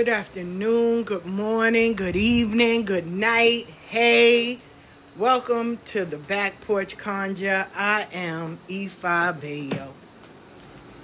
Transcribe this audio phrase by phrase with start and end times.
[0.00, 3.64] Good afternoon, good morning, good evening, good night.
[3.86, 4.56] Hey,
[5.14, 7.66] welcome to the Back Porch Conjure.
[7.74, 9.92] I am Ifa Bayo.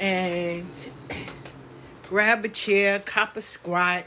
[0.00, 0.66] And
[2.08, 4.06] grab a chair, cop a squat,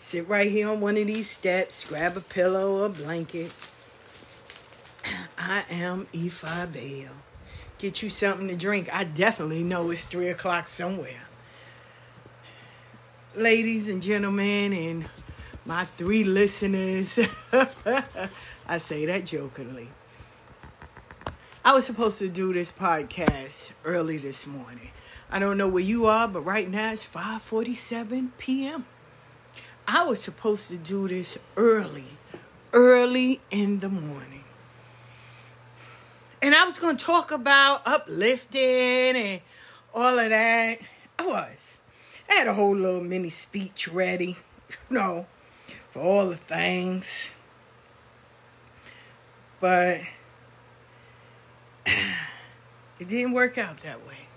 [0.00, 3.52] sit right here on one of these steps, grab a pillow or blanket.
[5.38, 7.10] I am Ifa Bayo.
[7.78, 8.92] Get you something to drink.
[8.92, 11.27] I definitely know it's three o'clock somewhere
[13.38, 15.04] ladies and gentlemen, and
[15.64, 17.18] my three listeners.
[18.66, 19.88] I say that jokingly.
[21.64, 24.90] I was supposed to do this podcast early this morning.
[25.30, 28.86] I don't know where you are, but right now it's 5:47 p.m.
[29.86, 32.18] I was supposed to do this early,
[32.72, 34.44] early in the morning.
[36.42, 38.60] And I was going to talk about uplifting
[39.16, 39.40] and
[39.94, 40.78] all of that.
[41.18, 41.77] I was.
[42.28, 44.36] I had a whole little mini speech ready,
[44.70, 45.26] you know,
[45.90, 47.34] for all the things.
[49.60, 50.00] But
[51.86, 54.28] it didn't work out that way.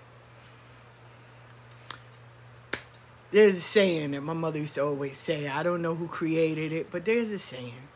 [3.30, 5.48] There's a saying that my mother used to always say.
[5.48, 7.88] I don't know who created it, but there's a saying.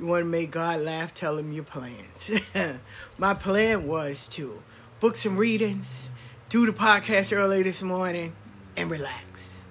[0.00, 2.40] You want to make God laugh, tell him your plans.
[3.18, 4.62] my plan was to
[5.00, 6.10] book some readings,
[6.48, 8.32] do the podcast early this morning,
[8.78, 9.64] and relax.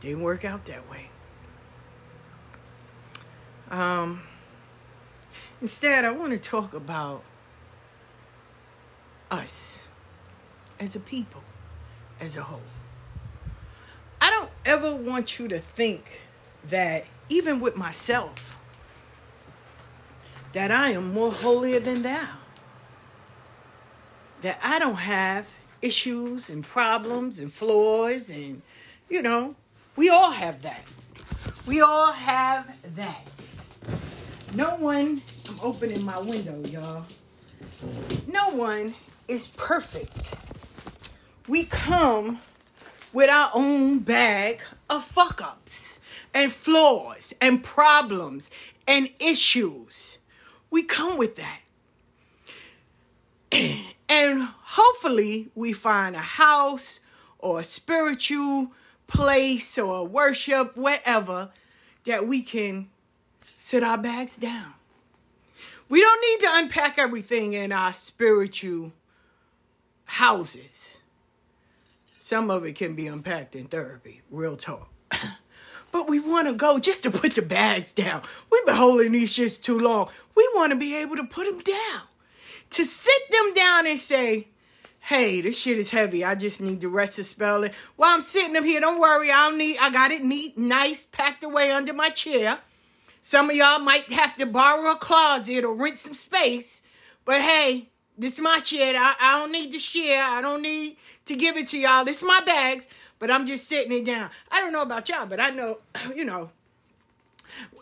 [0.00, 1.10] Didn't work out that way.
[3.68, 4.22] Um,
[5.60, 7.24] instead, I want to talk about
[9.28, 9.88] us
[10.78, 11.42] as a people,
[12.20, 12.62] as a whole.
[14.20, 16.20] I don't ever want you to think
[16.68, 18.56] that, even with myself,
[20.52, 22.28] that I am more holier than thou.
[24.42, 25.48] That I don't have
[25.84, 28.62] issues and problems and flaws and
[29.10, 29.54] you know
[29.96, 30.82] we all have that.
[31.66, 33.24] We all have that.
[34.54, 37.04] No one i'm opening my window y'all.
[38.26, 38.94] No one
[39.28, 40.34] is perfect.
[41.46, 42.40] We come
[43.12, 46.00] with our own bag of fuck ups
[46.32, 48.50] and flaws and problems
[48.88, 50.18] and issues.
[50.70, 51.60] We come with that
[54.14, 57.00] and hopefully we find a house
[57.40, 58.70] or a spiritual
[59.08, 61.50] place or a worship, whatever,
[62.04, 62.88] that we can
[63.42, 64.74] sit our bags down.
[65.88, 68.92] We don't need to unpack everything in our spiritual
[70.04, 70.98] houses.
[72.06, 74.90] Some of it can be unpacked in therapy, real talk.
[75.92, 78.22] but we want to go just to put the bags down.
[78.50, 80.08] We've been holding these shits too long.
[80.36, 82.02] We want to be able to put them down
[82.74, 84.48] to sit them down and say,
[85.00, 86.24] hey, this shit is heavy.
[86.24, 87.72] I just need to rest to spell it.
[87.96, 89.30] While I'm sitting up here, don't worry.
[89.30, 92.58] I don't need, I got it neat, nice, packed away under my chair.
[93.20, 96.82] Some of y'all might have to borrow a closet or rent some space.
[97.24, 98.96] But hey, this is my shit.
[98.96, 100.22] I, I don't need to share.
[100.22, 102.04] I don't need to give it to y'all.
[102.04, 102.88] This is my bags,
[103.18, 104.30] but I'm just sitting it down.
[104.50, 105.78] I don't know about y'all, but I know,
[106.14, 106.50] you know,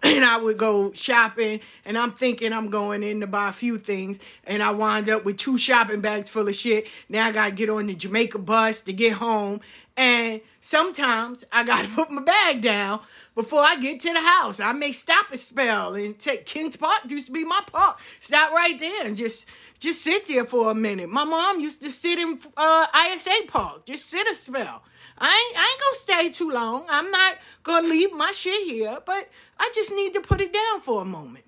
[0.03, 3.79] and I would go shopping and I'm thinking I'm going in to buy a few
[3.79, 6.87] things and I wind up with two shopping bags full of shit.
[7.09, 9.61] Now I gotta get on the Jamaica bus to get home.
[9.97, 13.01] And sometimes I gotta put my bag down
[13.35, 14.61] before I get to the house.
[14.61, 17.99] I may stop a spell and take Kings Park used to be my park.
[18.20, 19.46] Stop right there and just
[19.79, 21.08] just sit there for a minute.
[21.08, 24.82] My mom used to sit in uh, ISA Park, just sit a spell.
[25.22, 26.84] I ain't, I ain't gonna stay too long.
[26.88, 30.81] I'm not gonna leave my shit here, but I just need to put it down
[30.81, 31.44] for a moment.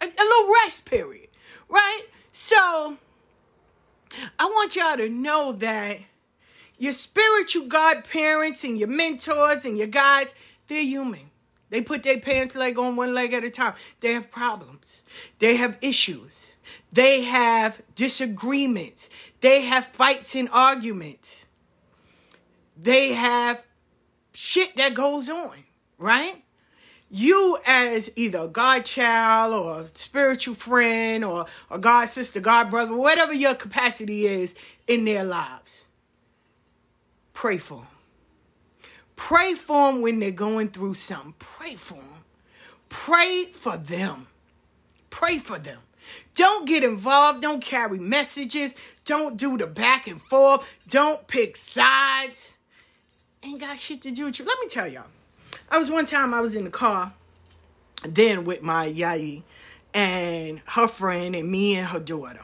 [0.00, 1.28] A, a little rest period,
[1.68, 2.02] right?
[2.32, 2.98] So
[4.38, 5.98] I want y'all to know that
[6.78, 10.34] your spiritual godparents and your mentors and your guides,
[10.66, 11.30] they're human.
[11.70, 13.74] They put their pants leg on one leg at a time.
[14.00, 15.04] They have problems.
[15.38, 16.56] They have issues.
[16.92, 19.08] They have disagreements.
[19.40, 21.41] They have fights and arguments
[22.82, 23.64] they have
[24.32, 25.52] shit that goes on,
[25.98, 26.42] right?
[27.10, 32.94] You as either a godchild or a spiritual friend or a god sister, god brother,
[32.94, 34.54] whatever your capacity is
[34.88, 35.84] in their lives,
[37.34, 37.86] pray for them.
[39.14, 41.34] Pray for them when they're going through something.
[41.38, 42.24] Pray for them.
[42.88, 44.26] Pray for them.
[45.10, 45.78] Pray for them.
[46.34, 47.42] Don't get involved.
[47.42, 48.74] Don't carry messages.
[49.04, 50.66] Don't do the back and forth.
[50.88, 52.58] Don't pick sides
[53.42, 54.44] ain't got shit to do with you.
[54.44, 55.06] Let me tell y'all.
[55.70, 57.12] I was one time I was in the car,
[58.06, 59.42] then with my yai
[59.94, 62.42] and her friend and me and her daughter.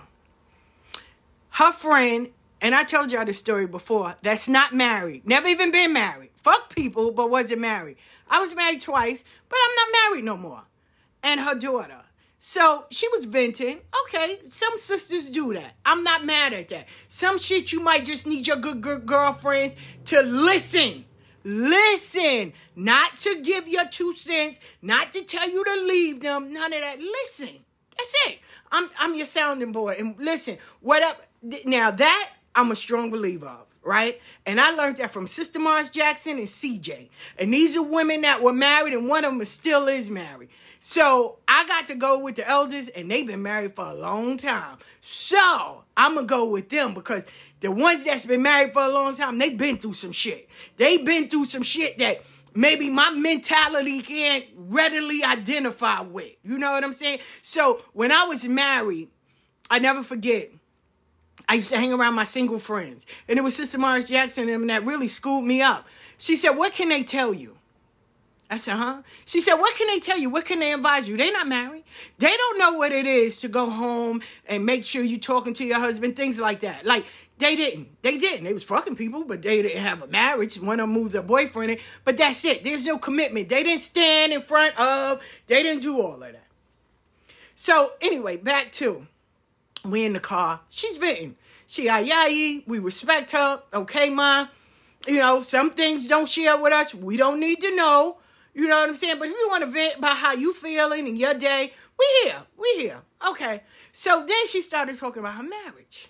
[1.51, 2.29] Her friend
[2.61, 6.31] and I told y'all this story before, that's not married, never even been married.
[6.43, 7.97] Fuck people, but wasn't married.
[8.29, 10.63] I was married twice, but I'm not married no more.
[11.23, 12.03] And her daughter.
[12.39, 13.81] So she was venting.
[14.05, 15.75] Okay, some sisters do that.
[15.85, 16.87] I'm not mad at that.
[17.09, 19.77] Some shit you might just need your good, good girlfriends
[20.07, 21.05] to listen.
[21.45, 22.53] Listen.
[22.77, 26.81] Not to give your two cents, not to tell you to leave them, none of
[26.81, 27.01] that.
[27.01, 27.65] Listen.
[27.97, 28.39] That's it.
[28.71, 29.97] I'm I'm your sounding board.
[29.99, 31.21] And listen, what up
[31.65, 34.21] now that I'm a strong believer of right?
[34.45, 37.09] And I learned that from Sister Mars Jackson and CJ.
[37.39, 40.51] And these are women that were married, and one of them still is married.
[40.81, 44.37] So I got to go with the elders, and they've been married for a long
[44.37, 44.79] time.
[45.01, 47.25] So I'm gonna go with them because
[47.61, 50.49] the ones that's been married for a long time, they've been through some shit.
[50.77, 52.23] They've been through some shit that
[52.55, 56.33] maybe my mentality can't readily identify with.
[56.45, 57.21] You know what I'm saying?
[57.43, 59.09] So when I was married,
[59.71, 60.51] I never forget.
[61.49, 63.07] I used to hang around my single friends.
[63.29, 65.87] And it was Sister Morris Jackson and that really schooled me up.
[66.19, 67.58] She said, What can they tell you?
[68.51, 69.03] I said, huh?
[69.27, 70.31] She said, what can they tell you?
[70.31, 71.19] What can they advise you?
[71.19, 71.85] They're not married.
[72.19, 75.65] They don't know what it is to go home and make sure you're talking to
[75.67, 76.87] your husband, things like that.
[76.87, 77.05] Like,
[77.37, 78.03] they didn't.
[78.03, 78.45] They didn't.
[78.45, 80.57] They was fucking people, but they didn't have a marriage.
[80.57, 81.79] One of them moved their boyfriend in.
[82.05, 82.65] But that's it.
[82.65, 83.51] There's no commitment.
[83.51, 86.45] They didn't stand in front of, they didn't do all of that.
[87.55, 89.07] So, anyway, back to
[89.85, 90.61] we in the car.
[90.71, 91.37] She's venting.
[91.67, 93.63] She aye We respect her.
[93.75, 94.47] Okay, ma.
[95.07, 96.95] You know, some things don't share with us.
[96.95, 98.19] We don't need to know.
[98.59, 99.21] You know what I'm saying?
[99.21, 102.43] But if you want to vent about how you feeling in your day, we here.
[102.57, 103.03] We here.
[103.29, 103.63] Okay.
[103.93, 106.09] So then she started talking about her marriage.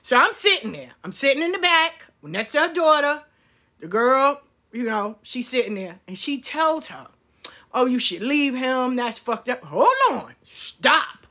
[0.00, 0.92] So I'm sitting there.
[1.02, 3.22] I'm sitting in the back next to her daughter.
[3.80, 7.08] The girl, you know, she's sitting there and she tells her,
[7.74, 8.94] Oh, you should leave him.
[8.94, 9.64] That's fucked up.
[9.64, 10.34] Hold on.
[10.44, 11.26] Stop.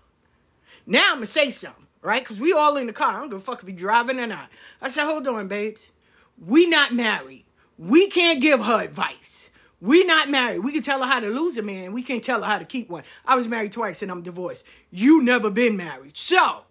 [0.86, 2.22] Now I'm going to say something right?
[2.22, 3.14] Because we all in the car.
[3.14, 4.50] I don't give a fuck if you driving or not.
[4.82, 5.92] I said, hold on, babes.
[6.38, 7.46] We not married.
[7.78, 9.49] We can't give her advice.
[9.82, 10.60] We not married.
[10.60, 11.94] We can tell her how to lose a man.
[11.94, 13.04] We can't tell her how to keep one.
[13.26, 14.66] I was married twice and I'm divorced.
[14.92, 16.18] You never been married.
[16.18, 16.66] So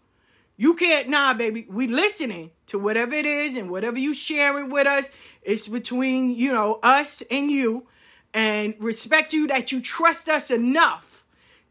[0.57, 1.67] you can't, nah, baby.
[1.71, 5.09] We listening to whatever it is and whatever you sharing with us.
[5.43, 7.87] It's between, you know, us and you
[8.35, 11.25] and respect you that you trust us enough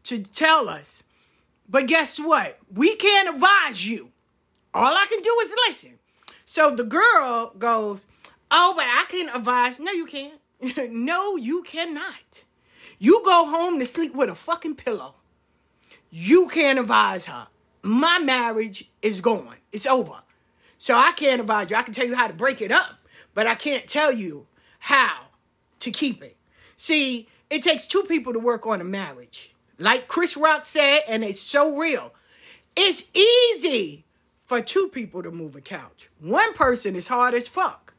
[0.04, 1.04] to tell us
[1.68, 2.58] but guess what?
[2.72, 4.10] We can't advise you.
[4.72, 5.98] All I can do is listen.
[6.46, 8.06] So the girl goes,
[8.50, 9.78] Oh, but I can advise.
[9.78, 10.37] No, you can't.
[10.90, 12.44] no, you cannot.
[12.98, 15.14] You go home to sleep with a fucking pillow.
[16.10, 17.48] You can't advise her.
[17.82, 19.56] My marriage is gone.
[19.72, 20.20] It's over.
[20.78, 21.76] So I can't advise you.
[21.76, 22.98] I can tell you how to break it up,
[23.34, 24.46] but I can't tell you
[24.78, 25.26] how
[25.80, 26.36] to keep it.
[26.76, 29.54] See, it takes two people to work on a marriage.
[29.78, 32.12] Like Chris Rock said, and it's so real.
[32.76, 34.04] It's easy
[34.46, 36.08] for two people to move a couch.
[36.20, 37.94] One person is hard as fuck.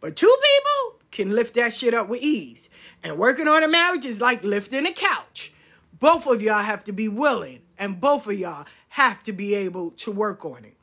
[0.00, 2.68] But two people can lift that shit up with ease.
[3.04, 5.52] And working on a marriage is like lifting a couch.
[5.92, 9.92] Both of y'all have to be willing, and both of y'all have to be able
[9.92, 10.76] to work on it.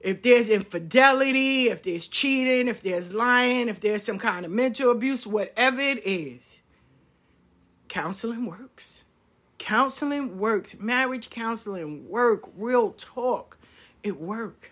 [0.00, 4.92] If there's infidelity, if there's cheating, if there's lying, if there's some kind of mental
[4.92, 6.60] abuse, whatever it is,
[7.88, 9.04] counseling works.
[9.58, 10.78] Counseling works.
[10.78, 12.48] Marriage counseling work.
[12.56, 13.58] Real talk.
[14.04, 14.70] It work.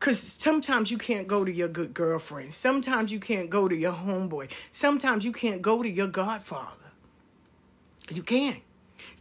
[0.00, 2.54] Cause sometimes you can't go to your good girlfriend.
[2.54, 4.50] Sometimes you can't go to your homeboy.
[4.70, 6.92] Sometimes you can't go to your godfather.
[8.10, 8.62] You can't.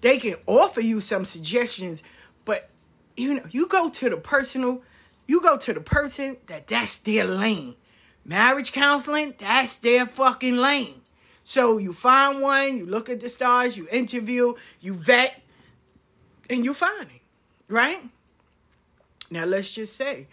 [0.01, 2.03] They can offer you some suggestions,
[2.46, 2.69] but
[3.15, 4.84] you know, you go to the personal,
[5.27, 7.75] you go to the person that that's their lane.
[8.24, 11.01] Marriage counseling, that's their fucking lane.
[11.43, 15.41] So you find one, you look at the stars, you interview, you vet,
[16.50, 17.22] and you find it,
[17.67, 18.01] right?
[19.31, 20.27] Now let's just say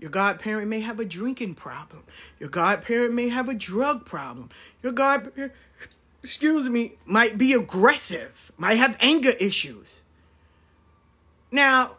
[0.00, 2.02] your godparent may have a drinking problem.
[2.38, 4.48] Your godparent may have a drug problem.
[4.82, 5.52] Your godparent,
[6.22, 10.02] excuse me, might be aggressive, might have anger issues.
[11.52, 11.98] Now,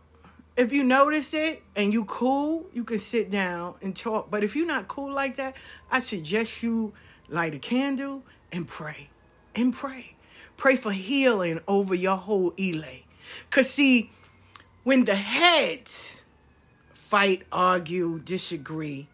[0.58, 4.32] if you notice it and you cool, you can sit down and talk.
[4.32, 5.56] But if you're not cool like that,
[5.92, 6.94] I suggest you
[7.30, 9.10] light a candle and pray
[9.54, 10.16] and pray.
[10.58, 13.04] Pray for healing over your whole ile.
[13.48, 14.12] Because, see,
[14.84, 16.21] when the heads
[17.12, 19.06] fight, argue, disagree,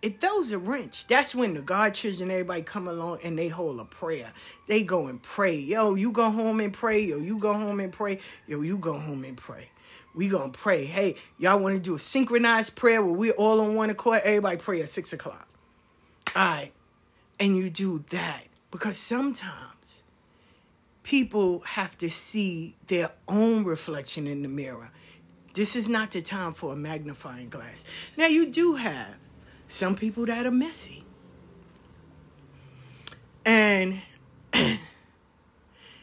[0.00, 1.08] it throws a wrench.
[1.08, 4.32] That's when the God children, everybody come along and they hold a prayer.
[4.68, 5.56] They go and pray.
[5.56, 7.00] Yo, you go home and pray.
[7.00, 8.20] Yo, you go home and pray.
[8.46, 9.70] Yo, you go home and pray.
[10.14, 10.84] We gonna pray.
[10.84, 14.20] Hey, y'all want to do a synchronized prayer where we all on one accord?
[14.22, 15.48] Everybody pray at six o'clock.
[16.36, 16.72] All right,
[17.40, 18.44] and you do that.
[18.70, 20.04] Because sometimes
[21.02, 24.92] people have to see their own reflection in the mirror
[25.56, 28.14] This is not the time for a magnifying glass.
[28.18, 29.14] Now, you do have
[29.68, 31.02] some people that are messy.
[33.46, 34.02] And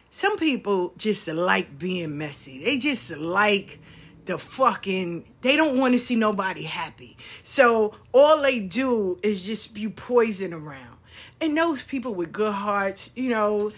[0.10, 2.64] some people just like being messy.
[2.64, 3.80] They just like
[4.26, 7.16] the fucking they don't want to see nobody happy.
[7.44, 10.98] So all they do is just spew poison around.
[11.40, 13.72] And those people with good hearts, you know,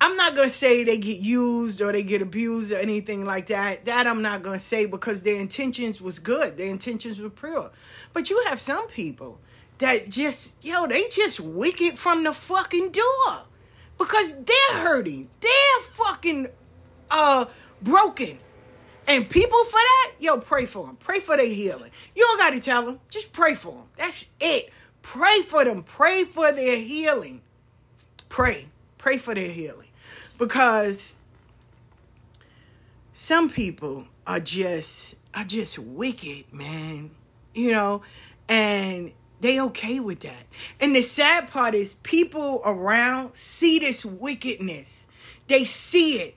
[0.00, 3.86] I'm not gonna say they get used or they get abused or anything like that.
[3.86, 6.58] That I'm not gonna say because their intentions was good.
[6.58, 7.70] Their intentions were pure.
[8.12, 9.40] But you have some people
[9.78, 13.44] that just, yo, they just wicked from the fucking door.
[13.98, 15.30] Because they're hurting.
[15.40, 16.48] They're fucking
[17.10, 17.46] uh
[17.80, 18.38] broken.
[19.08, 20.96] And people for that, yo, pray for them.
[20.96, 21.90] Pray for their healing.
[22.14, 23.00] You don't got to tell them.
[23.08, 23.84] Just pray for them.
[23.96, 24.70] That's it.
[25.02, 25.84] Pray for them.
[25.84, 27.42] Pray for their healing.
[28.28, 28.66] Pray.
[28.98, 29.85] Pray for their healing.
[30.38, 31.14] Because
[33.12, 37.10] some people are just are just wicked, man.
[37.54, 38.02] You know,
[38.48, 40.46] and they okay with that.
[40.80, 45.06] And the sad part is people around see this wickedness.
[45.48, 46.34] They see it.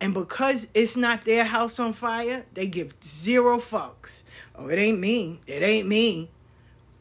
[0.00, 4.22] And because it's not their house on fire, they give zero fucks.
[4.54, 5.40] Oh, it ain't me.
[5.46, 6.30] It ain't me.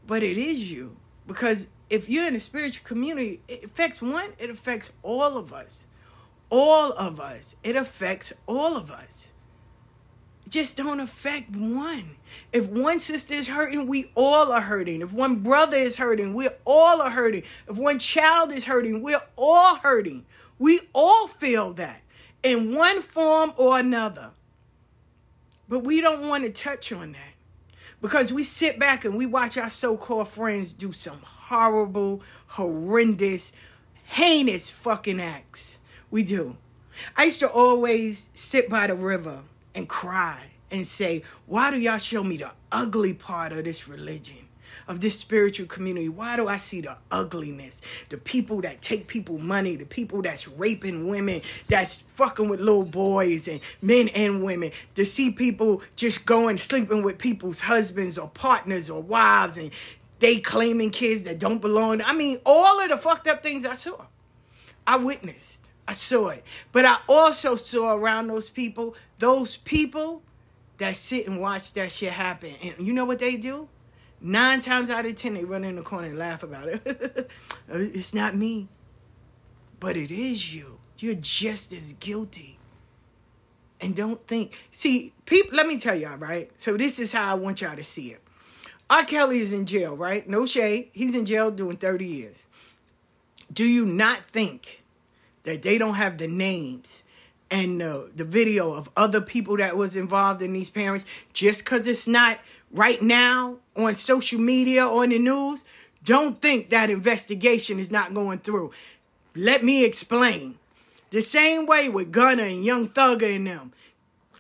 [0.08, 0.96] But it is you.
[1.28, 5.86] Because if you're in a spiritual community, it affects one, it affects all of us.
[6.50, 7.56] All of us.
[7.64, 9.34] It affects all of us.
[10.46, 12.16] It just don't affect one.
[12.54, 15.02] If one sister is hurting, we all are hurting.
[15.02, 17.44] If one brother is hurting, we all are hurting.
[17.68, 20.26] If one child is hurting, we're all hurting.
[20.60, 22.02] We all feel that
[22.44, 24.32] in one form or another.
[25.70, 27.34] But we don't want to touch on that
[28.02, 33.52] because we sit back and we watch our so called friends do some horrible, horrendous,
[34.06, 35.77] heinous fucking acts.
[36.10, 36.56] We do.
[37.16, 39.40] I used to always sit by the river
[39.76, 44.48] and cry and say, Why do y'all show me the ugly part of this religion?
[44.88, 46.10] of this spiritual community?
[46.10, 47.82] Why do I see the ugliness?
[48.10, 52.86] The people that take people money, the people that's raping women, that's fucking with little
[52.86, 58.30] boys and men and women, to see people just going sleeping with people's husbands or
[58.30, 59.72] partners or wives and
[60.20, 62.02] they claiming kids that don't belong.
[62.02, 64.06] I mean, all of the fucked up things I saw.
[64.86, 65.57] I witnessed.
[65.88, 66.44] I saw it.
[66.72, 70.22] But I also saw around those people, those people
[70.78, 72.54] that sit and watch that shit happen.
[72.62, 73.70] And you know what they do?
[74.20, 77.30] Nine times out of ten, they run in the corner and laugh about it.
[77.70, 78.70] Uh, it's not me,
[79.82, 80.80] but it is you.
[81.00, 82.58] You're just as guilty.
[83.82, 86.50] And don't think, see, people, let me tell y'all, right?
[86.56, 88.22] So, this is how I want y'all to see it.
[88.90, 89.04] R.
[89.04, 90.26] Kelly is in jail, right?
[90.30, 90.92] No shade.
[90.94, 92.48] He's in jail doing 30 years.
[93.52, 94.82] Do you not think
[95.48, 97.04] that they don't have the names
[97.50, 101.88] and the, the video of other people that was involved in these parents just because
[101.88, 102.38] it's not
[102.70, 105.64] right now on social media or in the news,
[106.04, 108.72] don't think that investigation is not going through.
[109.36, 110.60] Let me explain.
[111.12, 113.72] The same way with Gunna and Young Thugger and them.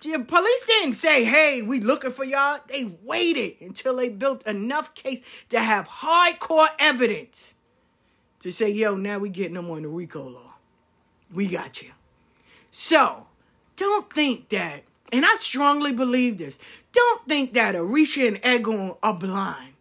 [0.01, 2.59] The police didn't say, hey, we looking for y'all.
[2.67, 7.55] They waited until they built enough case to have hardcore evidence
[8.41, 10.46] to say, yo, now we getting them on the RICO law.
[11.33, 11.91] We got you.
[12.71, 13.27] So,
[13.75, 16.59] don't think that and I strongly believe this.
[16.91, 19.73] Don't think that Orisha and Egun are blind.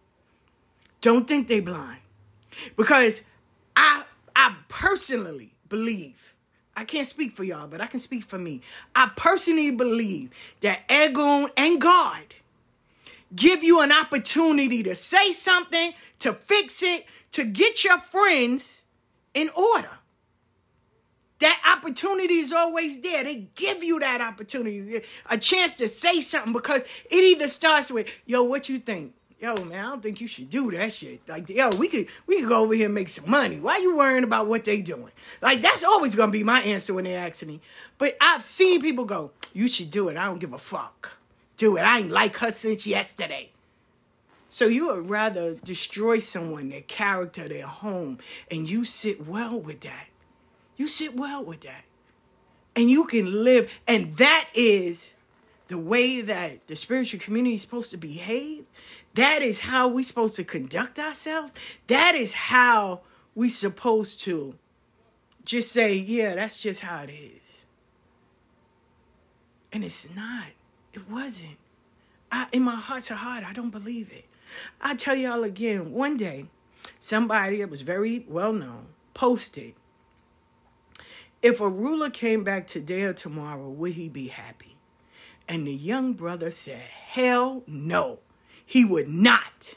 [1.00, 2.00] Don't think they blind.
[2.76, 3.22] Because
[3.74, 4.04] I
[4.34, 6.34] I personally believe,
[6.76, 8.60] I can't speak for y'all, but I can speak for me.
[8.94, 10.30] I personally believe
[10.60, 12.34] that Egun and God
[13.34, 18.82] give you an opportunity to say something, to fix it, to get your friends
[19.34, 19.90] in order.
[21.38, 23.22] That opportunity is always there.
[23.24, 28.08] They give you that opportunity, a chance to say something because it either starts with,
[28.26, 29.12] yo, what you think?
[29.38, 31.20] Yo, man, I don't think you should do that shit.
[31.28, 33.60] Like, yo, we could we could go over here and make some money.
[33.60, 35.12] Why you worrying about what they doing?
[35.42, 37.60] Like, that's always gonna be my answer when they ask me.
[37.98, 40.16] But I've seen people go, you should do it.
[40.16, 41.18] I don't give a fuck.
[41.58, 41.82] Do it.
[41.82, 43.50] I ain't like her since yesterday.
[44.48, 48.18] So you would rather destroy someone, their character, their home,
[48.50, 50.06] and you sit well with that
[50.76, 51.84] you sit well with that.
[52.74, 53.72] And you can live.
[53.86, 55.14] And that is
[55.68, 58.66] the way that the spiritual community is supposed to behave.
[59.14, 61.52] That is how we're supposed to conduct ourselves.
[61.86, 63.00] That is how
[63.34, 64.54] we're supposed to
[65.44, 67.64] just say, yeah, that's just how it is.
[69.72, 70.48] And it's not.
[70.92, 71.56] It wasn't.
[72.30, 74.26] I, in my heart to heart, I don't believe it.
[74.80, 76.46] I tell y'all again, one day,
[76.98, 79.74] somebody that was very well known posted
[81.42, 84.76] if Orula came back today or tomorrow, would he be happy?
[85.48, 88.18] And the young brother said, Hell no,
[88.64, 89.76] he would not.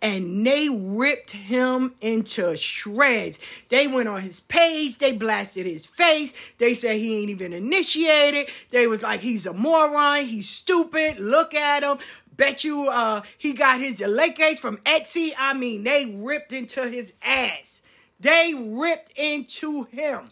[0.00, 3.38] And they ripped him into shreds.
[3.70, 6.34] They went on his page, they blasted his face.
[6.58, 8.50] They said he ain't even initiated.
[8.70, 11.98] They was like, he's a moron, he's stupid, look at him.
[12.36, 15.32] Bet you uh he got his case from Etsy.
[15.38, 17.80] I mean, they ripped into his ass.
[18.20, 20.28] They ripped into him.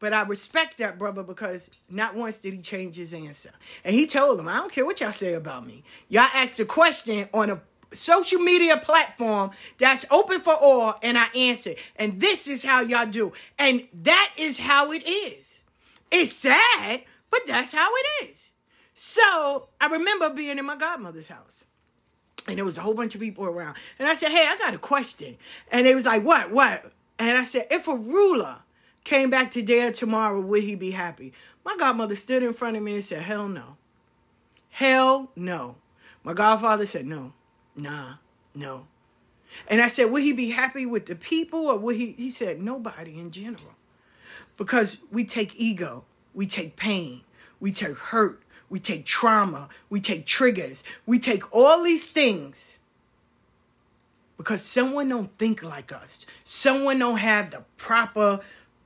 [0.00, 3.50] But I respect that brother because not once did he change his answer.
[3.84, 5.84] And he told them, I don't care what y'all say about me.
[6.08, 7.60] Y'all asked a question on a
[7.92, 11.76] social media platform that's open for all, and I answered.
[11.96, 13.32] And this is how y'all do.
[13.58, 15.62] And that is how it is.
[16.10, 18.52] It's sad, but that's how it is.
[18.94, 21.66] So I remember being in my godmother's house.
[22.48, 23.76] And there was a whole bunch of people around.
[23.98, 25.36] And I said, Hey, I got a question.
[25.70, 26.50] And they was like, What?
[26.50, 26.90] What?
[27.18, 28.62] And I said, If Orula
[29.04, 31.32] came back today or tomorrow, would he be happy?
[31.64, 33.76] My godmother stood in front of me and said, Hell no.
[34.70, 35.76] Hell no.
[36.24, 37.32] My godfather said, No,
[37.76, 38.14] nah,
[38.54, 38.86] no.
[39.68, 42.12] And I said, Would he be happy with the people or would he?
[42.12, 43.74] He said, Nobody in general.
[44.56, 47.22] Because we take ego, we take pain,
[47.60, 52.78] we take hurt, we take trauma, we take triggers, we take all these things
[54.40, 56.24] because someone don't think like us.
[56.44, 58.40] Someone don't have the proper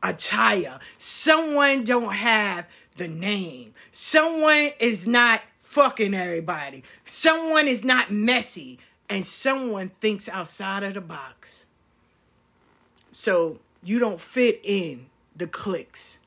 [0.04, 0.78] attire.
[0.98, 3.72] Someone don't have the name.
[3.90, 6.84] Someone is not fucking everybody.
[7.04, 8.78] Someone is not messy.
[9.08, 11.66] And someone thinks outside of the box.
[13.10, 16.18] So you don't fit in the cliques.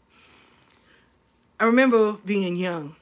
[1.60, 2.96] I remember being young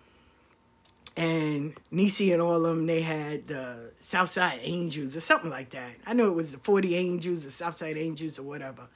[1.17, 5.91] and Nisi and all of them, they had the Southside Angels or something like that.
[6.05, 8.87] I know it was the 40 Angels or Southside Angels or whatever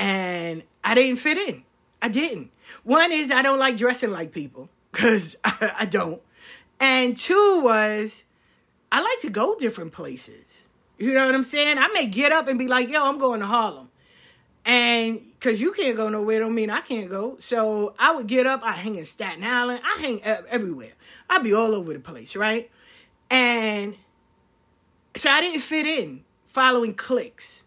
[0.00, 1.62] and I didn't fit in.
[2.02, 2.50] I didn't.
[2.82, 6.20] One is I don't like dressing like people because I, I don't.
[6.80, 8.24] And two was
[8.90, 10.66] I like to go different places.
[10.98, 11.78] You know what I'm saying?
[11.78, 13.90] I may get up and be like, yo, I'm going to Harlem.
[14.64, 17.36] And because you can't go nowhere, don't mean I can't go.
[17.38, 20.92] So I would get up, I hang in Staten Island, I hang everywhere.
[21.28, 22.70] I'd be all over the place, right?
[23.30, 23.96] And
[25.16, 27.64] so I didn't fit in following clicks.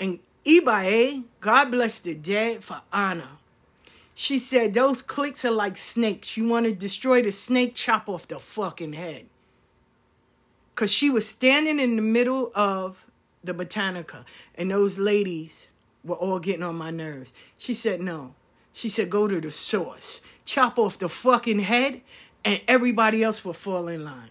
[0.00, 3.38] And Ibae, God bless the dead for honor.
[4.14, 6.36] She said, Those cliques are like snakes.
[6.36, 9.26] You want to destroy the snake, chop off the fucking head.
[10.74, 13.06] Because she was standing in the middle of
[13.44, 14.24] the Botanica,
[14.54, 15.68] and those ladies
[16.04, 17.32] were all getting on my nerves.
[17.58, 18.34] She said, No.
[18.72, 22.00] She said, Go to the source, chop off the fucking head,
[22.44, 24.30] and everybody else will fall in line.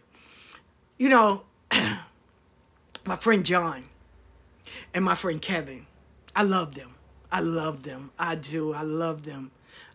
[0.97, 1.43] You know,
[3.05, 3.85] my friend John
[4.93, 5.85] and my friend Kevin,
[6.35, 6.95] I love them.
[7.31, 8.11] I love them.
[8.19, 8.73] I do.
[8.73, 9.51] I love them.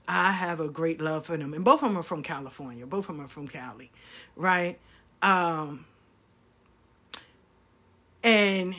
[0.09, 1.53] I have a great love for them.
[1.53, 2.87] And both of them are from California.
[2.87, 3.91] Both of them are from Cali,
[4.37, 4.79] right?
[5.23, 5.87] Um,
[8.23, 8.75] and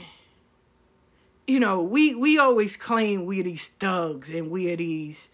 [1.47, 5.29] you know, we we always claim we're these thugs and we're these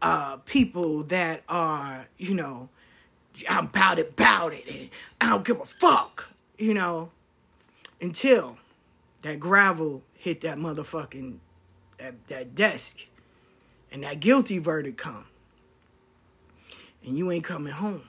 [0.00, 2.68] uh, people that are, you know,
[3.48, 7.10] I'm about it, about it, and I don't give a fuck, you know,
[8.00, 8.56] until
[9.22, 11.38] that gravel hit that motherfucking
[11.98, 13.06] that, that desk
[13.92, 15.26] and that guilty verdict come
[17.04, 18.02] and you ain't coming home.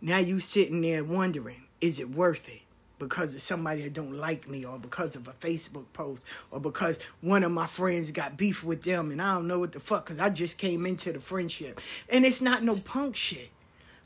[0.00, 2.62] Now you sitting there wondering, is it worth it?
[2.98, 6.98] Because of somebody that don't like me or because of a Facebook post or because
[7.22, 10.04] one of my friends got beef with them and I don't know what the fuck
[10.04, 11.80] because I just came into the friendship.
[12.10, 13.50] And it's not no punk shit.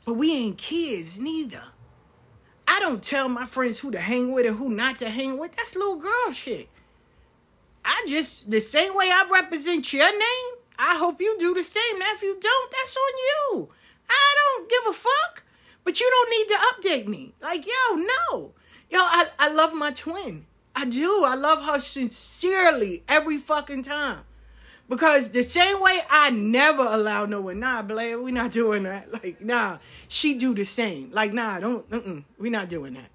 [0.05, 1.63] But we ain't kids neither.
[2.67, 5.55] I don't tell my friends who to hang with and who not to hang with.
[5.55, 6.69] That's little girl shit.
[7.85, 11.99] I just the same way I represent your name, I hope you do the same.
[11.99, 13.69] Now, if you don't, that's on you.
[14.09, 15.43] I don't give a fuck.
[15.83, 17.33] But you don't need to update me.
[17.41, 18.53] Like, yo, no.
[18.89, 20.45] Yo, I, I love my twin.
[20.75, 21.23] I do.
[21.23, 24.23] I love her sincerely every fucking time.
[24.89, 29.11] Because the same way I never allow no one, nah, Blair, we not doing that.
[29.13, 31.11] Like, nah, she do the same.
[31.11, 33.09] Like, nah, don't, mm we not doing that.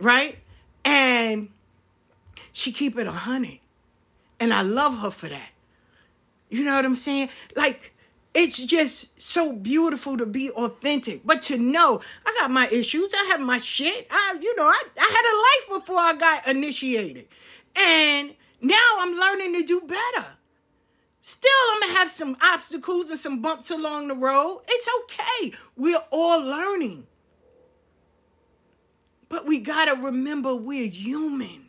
[0.00, 0.38] Right?
[0.84, 1.50] And
[2.50, 3.58] she keep it a hundred.
[4.42, 5.50] And I love her for that.
[6.50, 7.28] You know what I'm saying?
[7.54, 7.94] Like,
[8.34, 11.24] it's just so beautiful to be authentic.
[11.24, 14.08] But to know I got my issues, I have my shit.
[14.10, 17.28] I, you know, I, I had a life before I got initiated.
[17.76, 20.26] And now I'm learning to do better.
[21.20, 24.62] Still, I'm gonna have some obstacles and some bumps along the road.
[24.66, 25.56] It's okay.
[25.76, 27.06] We're all learning.
[29.28, 31.61] But we gotta remember we're human.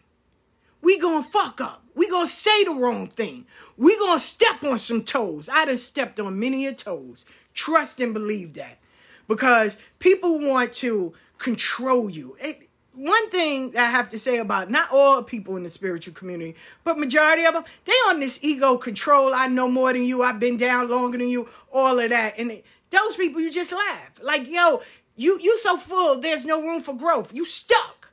[0.84, 1.84] We gonna fuck up.
[1.96, 3.46] We gonna say the wrong thing.
[3.78, 5.50] We gonna step on some toes.
[5.52, 7.26] I done stepped on many a toes.
[7.56, 8.80] Trust and believe that.
[9.28, 12.36] because people want to control you.
[12.42, 16.56] It, one thing I have to say about not all people in the spiritual community,
[16.84, 19.34] but majority of them, they on this ego control.
[19.34, 20.24] I know more than you.
[20.24, 21.50] I've been down longer than you.
[21.74, 24.82] All of that, and it, those people, you just laugh like, yo,
[25.16, 26.20] you you so full.
[26.20, 27.34] There's no room for growth.
[27.34, 28.12] You stuck.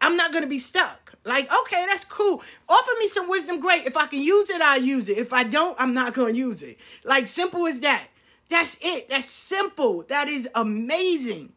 [0.00, 1.03] I'm not gonna be stuck.
[1.24, 2.42] Like, okay, that's cool.
[2.68, 3.86] Offer me some wisdom, great.
[3.86, 5.18] If I can use it, I'll use it.
[5.18, 6.78] If I don't, I'm not gonna use it.
[7.02, 8.08] Like, simple as that.
[8.50, 9.08] That's it.
[9.08, 10.02] That's simple.
[10.08, 11.54] That is amazing.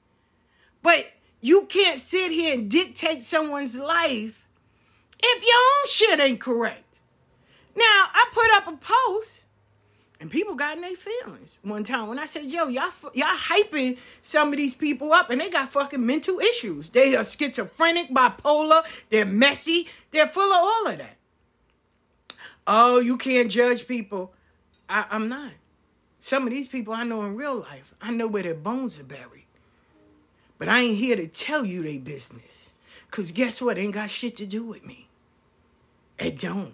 [0.81, 4.47] But you can't sit here and dictate someone's life
[5.21, 6.83] if your own shit ain't correct.
[7.75, 9.46] Now, I put up a post
[10.19, 13.97] and people got in their feelings one time when I said, yo, y'all, y'all hyping
[14.21, 16.89] some of these people up and they got fucking mental issues.
[16.89, 21.17] They are schizophrenic, bipolar, they're messy, they're full of all of that.
[22.65, 24.33] Oh, you can't judge people.
[24.89, 25.53] I, I'm not.
[26.17, 29.03] Some of these people I know in real life, I know where their bones are
[29.03, 29.45] buried.
[30.57, 32.71] But I ain't here to tell you they business.
[33.11, 33.77] Cause guess what?
[33.77, 35.07] Ain't got shit to do with me.
[36.17, 36.73] It don't.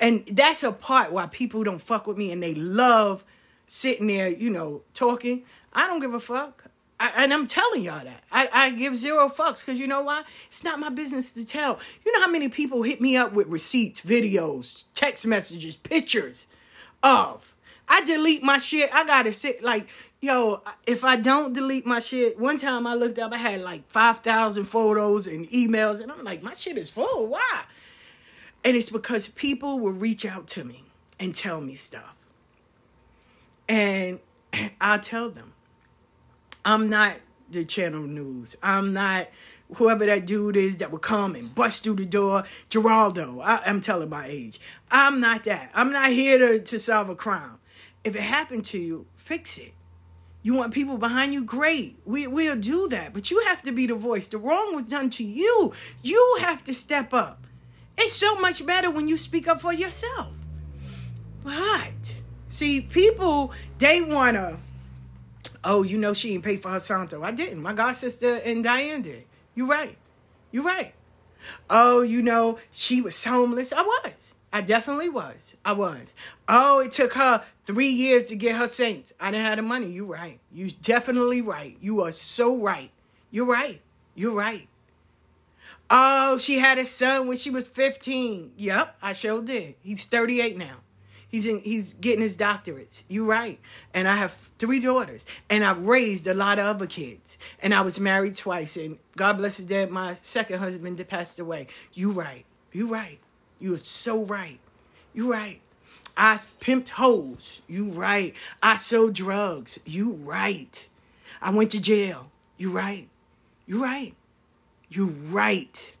[0.00, 3.22] And that's a part why people don't fuck with me and they love
[3.66, 5.44] sitting there, you know, talking.
[5.72, 6.64] I don't give a fuck.
[6.98, 8.24] I, and I'm telling y'all that.
[8.32, 10.22] I, I give zero fucks because you know why?
[10.46, 11.78] It's not my business to tell.
[12.04, 16.46] You know how many people hit me up with receipts, videos, text messages, pictures
[17.02, 17.54] of.
[17.88, 18.94] I delete my shit.
[18.94, 19.86] I gotta sit like,
[20.20, 23.88] yo, if I don't delete my shit, one time I looked up, I had like
[23.88, 27.26] 5,000 photos and emails, and I'm like, my shit is full.
[27.26, 27.62] Why?
[28.64, 30.84] And it's because people will reach out to me
[31.18, 32.14] and tell me stuff.
[33.68, 34.20] And
[34.80, 35.52] I'll tell them,
[36.64, 37.16] I'm not
[37.50, 38.56] the channel news.
[38.62, 39.28] I'm not
[39.76, 42.44] whoever that dude is that would come and bust through the door.
[42.70, 44.60] Geraldo, I, am telling my age.
[44.90, 45.70] I'm not that.
[45.74, 47.58] I'm not here to, to solve a crime.
[48.02, 49.74] If it happened to you, fix it.
[50.42, 51.44] You want people behind you?
[51.44, 51.98] Great.
[52.06, 53.12] We, we'll do that.
[53.12, 54.26] But you have to be the voice.
[54.28, 55.72] The wrong was done to you.
[56.02, 57.46] You have to step up.
[58.02, 60.28] It's so much better when you speak up for yourself.
[61.44, 64.58] But see, people they wanna.
[65.62, 67.22] Oh, you know she didn't pay for her Santo.
[67.22, 67.60] I didn't.
[67.60, 69.24] My god sister and Diane did.
[69.54, 69.98] You right.
[70.50, 70.94] You right.
[71.68, 73.70] Oh, you know she was homeless.
[73.70, 74.34] I was.
[74.50, 75.54] I definitely was.
[75.62, 76.14] I was.
[76.48, 79.12] Oh, it took her three years to get her saints.
[79.20, 79.88] I didn't have the money.
[79.88, 80.40] You right.
[80.50, 81.76] You definitely right.
[81.82, 82.90] You are so right.
[83.30, 83.82] You're right.
[84.14, 84.69] You're right.
[85.92, 88.52] Oh, she had a son when she was 15.
[88.56, 89.74] Yep, I sure did.
[89.82, 90.76] He's 38 now.
[91.30, 93.04] He's in he's getting his doctorates.
[93.08, 93.60] You right.
[93.94, 95.24] And I have three daughters.
[95.48, 97.38] And I've raised a lot of other kids.
[97.62, 98.76] And I was married twice.
[98.76, 101.68] And God bless his dead, my second husband passed away.
[101.94, 102.44] You right.
[102.72, 103.20] You right.
[103.60, 104.58] You are so right.
[105.14, 105.60] You right.
[106.16, 107.62] I pimped hoes.
[107.68, 108.34] You right.
[108.62, 109.78] I sold drugs.
[109.84, 110.88] You right.
[111.40, 112.30] I went to jail.
[112.56, 113.08] You right.
[113.66, 114.14] You right.
[114.90, 115.96] You right.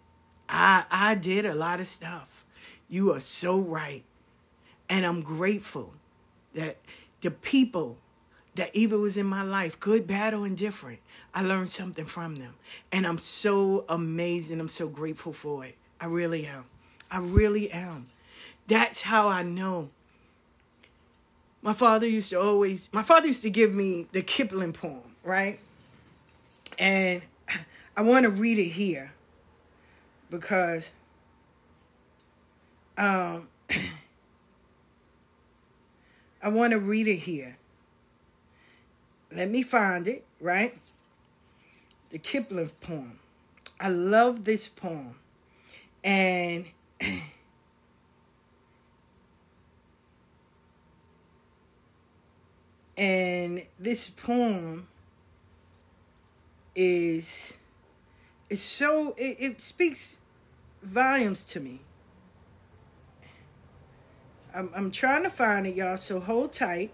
[0.48, 2.44] I I did a lot of stuff.
[2.88, 4.04] You are so right.
[4.88, 5.94] And I'm grateful
[6.54, 6.78] that
[7.20, 7.98] the people
[8.56, 10.98] that even was in my life, good, bad, or indifferent,
[11.32, 12.54] I learned something from them.
[12.90, 15.76] And I'm so amazed and I'm so grateful for it.
[16.00, 16.64] I really am.
[17.10, 18.06] I really am.
[18.66, 19.90] That's how I know.
[21.62, 25.60] My father used to always, my father used to give me the Kipling poem, right?
[26.78, 27.22] And
[27.96, 29.12] I want to read it here
[30.30, 30.92] because
[32.96, 33.48] um,
[36.42, 37.56] I want to read it here.
[39.32, 40.76] Let me find it, right?
[42.10, 43.18] The Kipling poem.
[43.78, 45.16] I love this poem.
[46.02, 46.66] And
[52.96, 54.88] and this poem
[56.74, 57.56] is
[58.50, 60.20] it's so it, it speaks
[60.82, 61.80] volumes to me.
[64.54, 65.96] I'm I'm trying to find it, y'all.
[65.96, 66.90] So hold tight.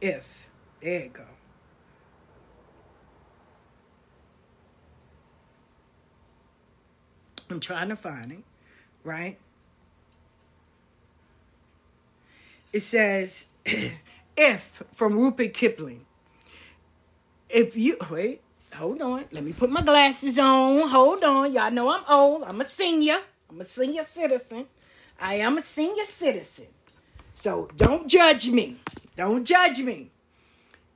[0.00, 0.48] If
[0.80, 1.24] there you go.
[7.50, 8.44] I'm trying to find it,
[9.02, 9.38] right?
[12.72, 13.46] It says,
[14.36, 16.04] if from Rudyard Kipling.
[17.48, 18.42] If you wait,
[18.78, 19.24] hold on.
[19.32, 20.88] Let me put my glasses on.
[20.88, 21.52] Hold on.
[21.52, 22.44] Y'all know I'm old.
[22.44, 23.18] I'm a senior.
[23.50, 24.66] I'm a senior citizen.
[25.20, 26.66] I am a senior citizen.
[27.34, 28.76] So don't judge me.
[29.16, 30.10] Don't judge me.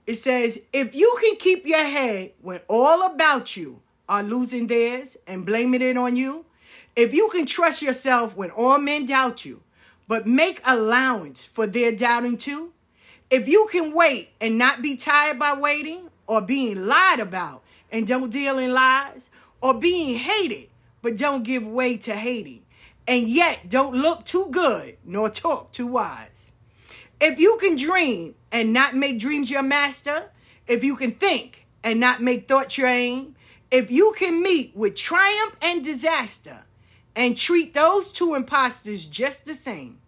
[0.06, 5.16] It says, if you can keep your head when all about you are losing theirs
[5.26, 6.44] and blaming it on you,
[6.94, 9.60] if you can trust yourself when all men doubt you,
[10.06, 12.72] but make allowance for their doubting too,
[13.30, 17.61] If you can wait and not be tired by waiting, or being lied about
[17.92, 20.68] and don't deal in lies, or being hated
[21.02, 22.62] but don't give way to hating,
[23.06, 26.52] and yet don't look too good nor talk too wise.
[27.20, 30.30] If you can dream and not make dreams your master,
[30.66, 33.34] if you can think and not make thoughts your aim,
[33.70, 36.64] if you can meet with triumph and disaster
[37.14, 39.98] and treat those two impostors just the same,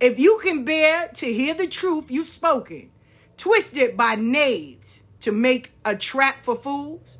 [0.00, 2.90] if you can bear to hear the truth you've spoken,
[3.36, 7.18] twisted by knaves to make a trap for fools,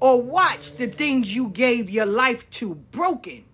[0.00, 3.44] or watch the things you gave your life to broken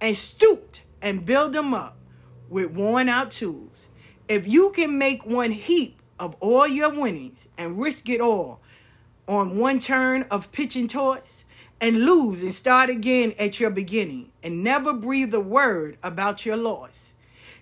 [0.00, 1.96] and stooped and build them up
[2.48, 3.88] with worn out tools.
[4.28, 8.60] If you can make one heap of all your winnings and risk it all
[9.28, 11.44] on one turn of pitching toys
[11.80, 16.56] and lose and start again at your beginning and never breathe a word about your
[16.56, 17.12] loss.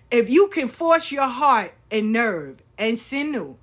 [0.09, 3.57] If you can force your heart and nerve and sinew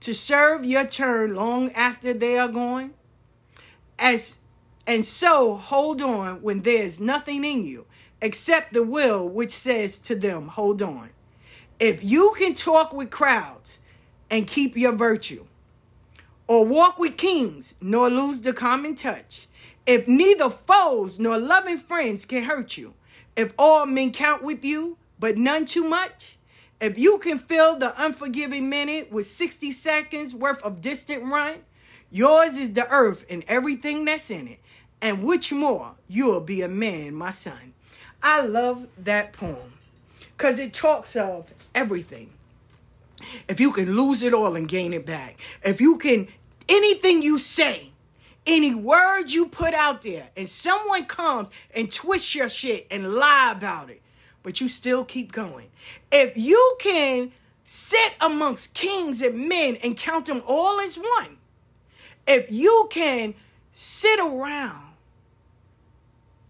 [0.00, 2.94] to serve your turn long after they are gone,
[3.98, 4.38] as
[4.86, 7.86] and so hold on when there's nothing in you
[8.20, 11.10] except the will which says to them, hold on.
[11.78, 13.80] If you can talk with crowds
[14.30, 15.46] and keep your virtue,
[16.48, 19.48] or walk with kings nor lose the common touch,
[19.86, 22.94] if neither foes nor loving friends can hurt you,
[23.36, 26.35] if all men count with you, but none too much,
[26.80, 31.60] if you can fill the unforgiving minute with 60 seconds worth of distant run,
[32.10, 34.60] yours is the earth and everything that's in it.
[35.00, 37.74] And which more, you'll be a man, my son.
[38.22, 39.72] I love that poem
[40.36, 42.30] because it talks of everything.
[43.48, 46.28] If you can lose it all and gain it back, if you can,
[46.68, 47.92] anything you say,
[48.46, 53.52] any words you put out there, and someone comes and twists your shit and lie
[53.56, 54.02] about it,
[54.46, 55.66] but you still keep going.
[56.12, 57.32] If you can
[57.64, 61.38] sit amongst kings and men and count them all as one,
[62.28, 63.34] if you can
[63.72, 64.94] sit around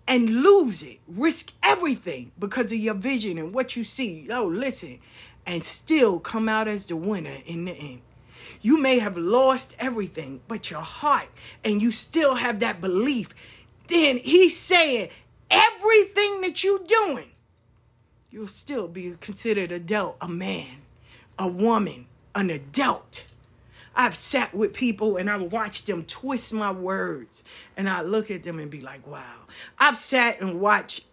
[0.06, 4.98] and lose it, risk everything because of your vision and what you see, oh, listen,
[5.46, 8.02] and still come out as the winner in the end.
[8.61, 11.30] You may have lost everything, but your heart,
[11.64, 13.30] and you still have that belief.
[13.88, 15.09] Then he's saying,
[15.50, 17.30] everything that you're doing,
[18.37, 20.83] you'll still be considered a adult, a man,
[21.38, 23.25] a woman, an adult.
[23.94, 27.42] I've sat with people and I watched them twist my words
[27.79, 29.46] and I look at them and be like, wow.
[29.79, 31.07] I've sat and watched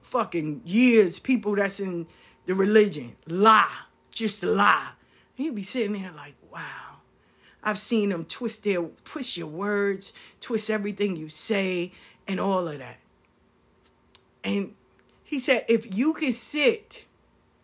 [0.00, 2.06] fucking years people that's in
[2.46, 3.78] the religion lie,
[4.12, 4.92] just lie.
[5.34, 6.98] He'd be sitting there like, wow.
[7.64, 11.90] I've seen them twist their twist your words, twist everything you say,
[12.28, 12.98] and all of that.
[14.44, 14.76] And
[15.30, 17.06] he said, if you can sit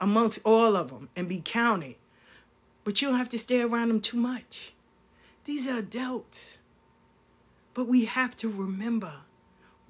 [0.00, 1.96] amongst all of them and be counted,
[2.85, 4.72] but you don't have to stay around them too much.
[5.46, 6.61] These are adults.
[7.74, 9.14] But we have to remember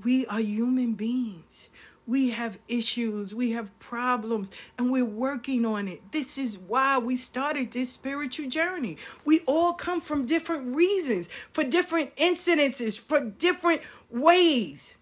[0.03, 1.69] we are human beings.
[2.07, 6.12] We have issues, we have problems, and we're working on it.
[6.12, 8.97] This is why we started this spiritual journey.
[9.27, 14.97] We all come from different reasons, for different incidences, for different ways.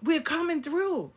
[0.00, 1.10] We're coming through.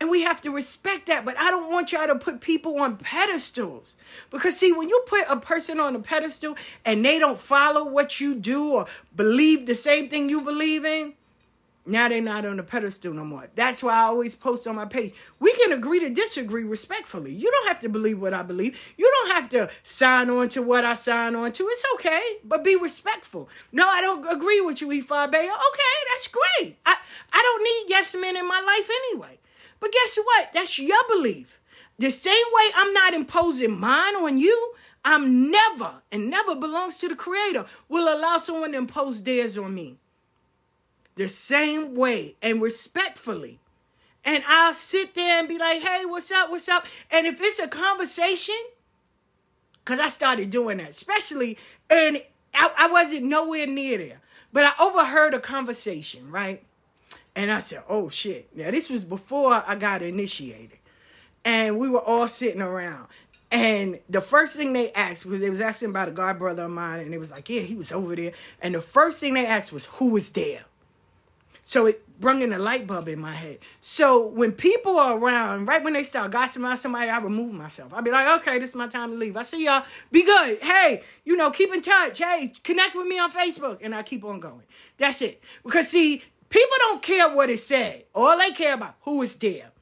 [0.00, 1.24] And we have to respect that.
[1.24, 3.96] But I don't want y'all to put people on pedestals.
[4.30, 8.20] Because, see, when you put a person on a pedestal and they don't follow what
[8.20, 11.14] you do or believe the same thing you believe in,
[11.86, 13.48] now they're not on the pedestal no more.
[13.54, 15.12] That's why I always post on my page.
[15.38, 17.32] We can agree to disagree respectfully.
[17.32, 18.80] You don't have to believe what I believe.
[18.96, 21.68] You don't have to sign on to what I sign on to.
[21.68, 23.50] It's okay, but be respectful.
[23.70, 25.42] No, I don't agree with you, Ifa Bayo.
[25.42, 26.78] Okay, that's great.
[26.86, 26.96] I,
[27.32, 29.38] I don't need yes men in my life anyway.
[29.84, 30.50] But guess what?
[30.54, 31.60] That's your belief.
[31.98, 34.72] The same way I'm not imposing mine on you,
[35.04, 39.74] I'm never, and never belongs to the Creator, will allow someone to impose theirs on
[39.74, 39.98] me.
[41.16, 43.60] The same way and respectfully.
[44.24, 46.48] And I'll sit there and be like, hey, what's up?
[46.48, 46.86] What's up?
[47.10, 48.56] And if it's a conversation,
[49.84, 51.58] because I started doing that, especially,
[51.90, 52.22] and
[52.54, 54.20] I, I wasn't nowhere near there,
[54.50, 56.62] but I overheard a conversation, right?
[57.36, 58.48] And I said, oh shit.
[58.56, 60.78] Now, this was before I got initiated.
[61.44, 63.06] And we were all sitting around.
[63.50, 66.70] And the first thing they asked was they was asking about a god brother of
[66.70, 68.32] mine, and it was like, yeah, he was over there.
[68.60, 70.64] And the first thing they asked was, who was there?
[71.62, 73.58] So it brought in a light bulb in my head.
[73.80, 77.94] So when people are around, right when they start gossiping about somebody, I remove myself.
[77.94, 79.36] I'll be like, okay, this is my time to leave.
[79.36, 79.84] I see y'all.
[80.12, 80.58] Be good.
[80.62, 82.18] Hey, you know, keep in touch.
[82.18, 83.78] Hey, connect with me on Facebook.
[83.82, 84.62] And I keep on going.
[84.98, 85.40] That's it.
[85.62, 86.22] Because see,
[86.54, 88.04] People don't care what it said.
[88.14, 89.72] All they care about who is there.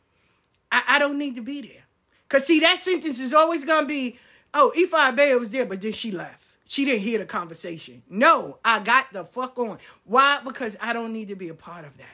[0.70, 1.84] I, I don't need to be there.
[2.26, 4.18] Because, see, that sentence is always to be
[4.54, 6.42] oh, Ifa Abeo was there, but then she left.
[6.66, 8.02] She didn't hear the conversation.
[8.08, 9.76] No, I got the fuck on.
[10.06, 10.40] Why?
[10.42, 12.06] Because I don't need to be a part of that.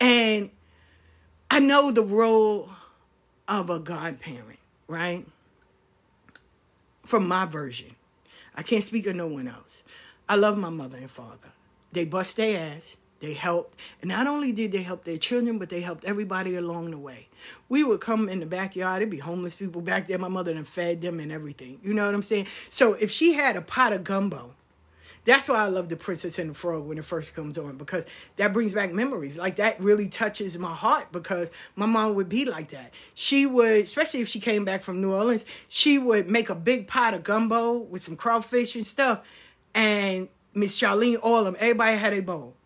[0.00, 0.48] And
[1.50, 2.70] I know the role
[3.46, 5.26] of a godparent, right?
[7.04, 7.94] From my version.
[8.54, 9.82] I can't speak of no one else.
[10.30, 11.50] I love my mother and father.
[11.92, 12.96] They bust their ass.
[13.22, 13.78] They helped.
[14.00, 17.28] And not only did they help their children, but they helped everybody along the way.
[17.68, 20.18] We would come in the backyard, there'd be homeless people back there.
[20.18, 21.78] My mother and fed them and everything.
[21.84, 22.48] You know what I'm saying?
[22.68, 24.54] So if she had a pot of gumbo,
[25.24, 28.04] that's why I love The Princess and the Frog when it first comes on because
[28.36, 29.36] that brings back memories.
[29.36, 32.92] Like that really touches my heart because my mom would be like that.
[33.14, 36.88] She would, especially if she came back from New Orleans, she would make a big
[36.88, 39.20] pot of gumbo with some crawfish and stuff.
[39.76, 42.56] And Miss Charlene, them, everybody had a bowl.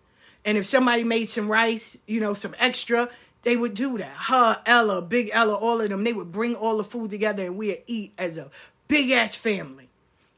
[0.46, 3.10] And if somebody made some rice, you know, some extra,
[3.42, 4.14] they would do that.
[4.14, 7.56] Her, Ella, Big Ella, all of them, they would bring all the food together and
[7.58, 8.48] we'd eat as a
[8.86, 9.88] big ass family.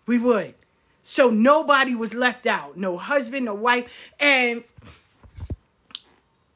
[0.06, 0.54] We would.
[1.02, 2.76] So nobody was left out.
[2.78, 4.12] No husband, no wife.
[4.18, 4.64] And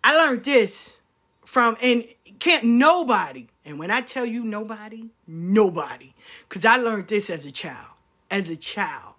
[0.03, 0.99] I learned this
[1.45, 2.07] from, and
[2.39, 6.15] can't nobody, and when I tell you nobody, nobody,
[6.49, 7.89] because I learned this as a child.
[8.31, 9.12] As a child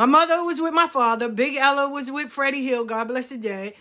[0.00, 1.28] my mother was with my father.
[1.28, 2.86] Big Ella was with Freddie Hill.
[2.86, 3.74] God bless the day.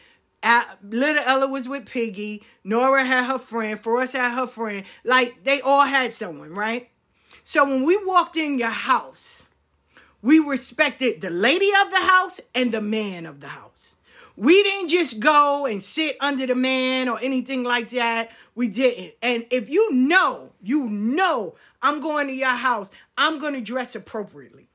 [0.84, 2.43] little Ella was with Piggy.
[2.61, 3.80] Nora had her friend.
[3.80, 4.86] Forrest had her friend.
[5.05, 6.89] Like they all had someone, right?
[7.45, 9.47] So when we walked in your house,
[10.22, 13.95] we respected the lady of the house and the man of the house.
[14.36, 18.30] We didn't just go and sit under the man or anything like that.
[18.55, 19.13] We didn't.
[19.22, 23.95] And if you know, you know, I'm going to your house, I'm going to dress
[23.95, 24.68] appropriately.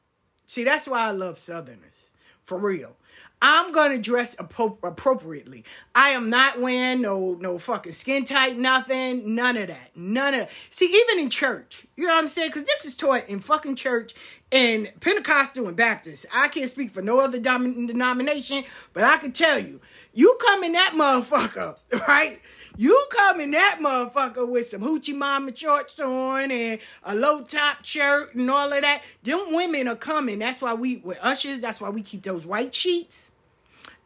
[0.54, 2.10] See, that's why I love Southerners.
[2.44, 2.94] For real.
[3.42, 5.64] I'm gonna dress appro- appropriately.
[5.96, 10.40] I am not wearing no no fucking skin tight nothing, none of that, none of
[10.42, 10.50] that.
[10.70, 12.50] See, even in church, you know what I'm saying?
[12.50, 14.14] Because this is taught in fucking church
[14.52, 16.24] in Pentecostal and Baptist.
[16.32, 19.80] I can't speak for no other denomination, but I can tell you,
[20.12, 21.76] you come in that motherfucker,
[22.08, 22.40] right?
[22.76, 27.84] You come in that motherfucker with some hoochie mama shorts on and a low top
[27.84, 29.02] shirt and all of that.
[29.22, 30.40] Them women are coming.
[30.40, 33.30] That's why we, with ushers, that's why we keep those white sheets.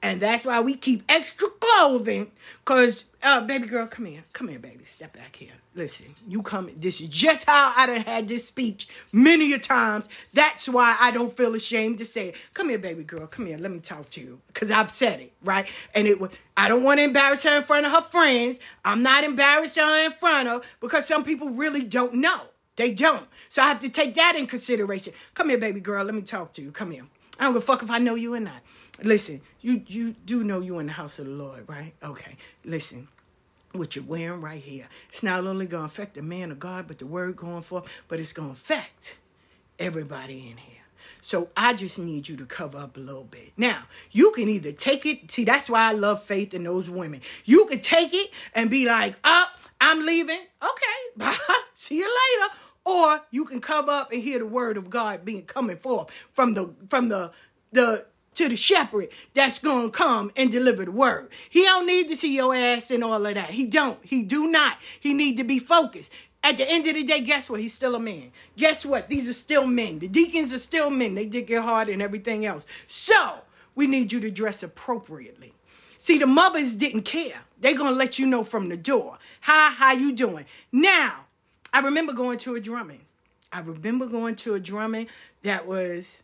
[0.03, 2.31] And that's why we keep extra clothing.
[2.65, 4.23] Cause, uh, baby girl, come here.
[4.33, 4.85] Come here, baby.
[4.85, 5.53] Step back here.
[5.75, 6.71] Listen, you come.
[6.77, 10.09] This is just how I done had this speech many a times.
[10.35, 12.37] That's why I don't feel ashamed to say it.
[12.55, 13.27] Come here, baby girl.
[13.27, 13.59] Come here.
[13.59, 14.41] Let me talk to you.
[14.55, 15.67] Cause I've said it, right?
[15.95, 18.61] And it was, I don't want to embarrass her in front of her friends.
[18.85, 22.43] I'm not embarrassed her in front of because some people really don't know.
[22.77, 23.27] They don't.
[23.49, 25.13] So I have to take that in consideration.
[25.35, 26.05] Come here, baby girl.
[26.05, 26.71] Let me talk to you.
[26.71, 27.07] Come here.
[27.39, 28.63] I don't give a fuck if I know you or not.
[29.03, 31.95] Listen, you you do know you in the house of the Lord, right?
[32.03, 32.37] Okay.
[32.65, 33.09] Listen.
[33.73, 34.89] What you're wearing right here.
[35.11, 38.19] It's not only gonna affect the man of God, but the word going forth, but
[38.19, 39.19] it's gonna affect
[39.79, 40.79] everybody in here.
[41.21, 43.53] So I just need you to cover up a little bit.
[43.57, 47.21] Now, you can either take it, see, that's why I love faith in those women.
[47.45, 49.47] You can take it and be like, oh,
[49.81, 50.41] I'm leaving.
[50.63, 51.37] Okay, bye.
[51.75, 52.55] See you later.
[52.85, 56.55] Or you can cover up and hear the word of God being coming forth from
[56.55, 57.33] the from the
[57.71, 58.07] the
[58.39, 61.29] to the shepherd that's going to come and deliver the word.
[61.51, 63.51] He don't need to see your ass and all of that.
[63.51, 63.99] He don't.
[64.03, 64.79] He do not.
[64.99, 66.13] He need to be focused.
[66.43, 67.61] At the end of the day, guess what?
[67.61, 68.31] He's still a man.
[68.57, 69.09] Guess what?
[69.09, 69.99] These are still men.
[69.99, 71.17] The deacons are still men.
[71.17, 72.65] They dig your heart and everything else.
[72.87, 73.41] So
[73.75, 75.55] we need you to dress appropriately.
[75.99, 77.41] See, the mothers didn't care.
[77.61, 79.19] They're gonna let you know from the door.
[79.43, 80.47] Hi, how you doing?
[80.71, 81.27] Now,
[81.73, 83.01] I remember going to a drumming.
[83.53, 85.09] I remember going to a drumming
[85.43, 86.23] that was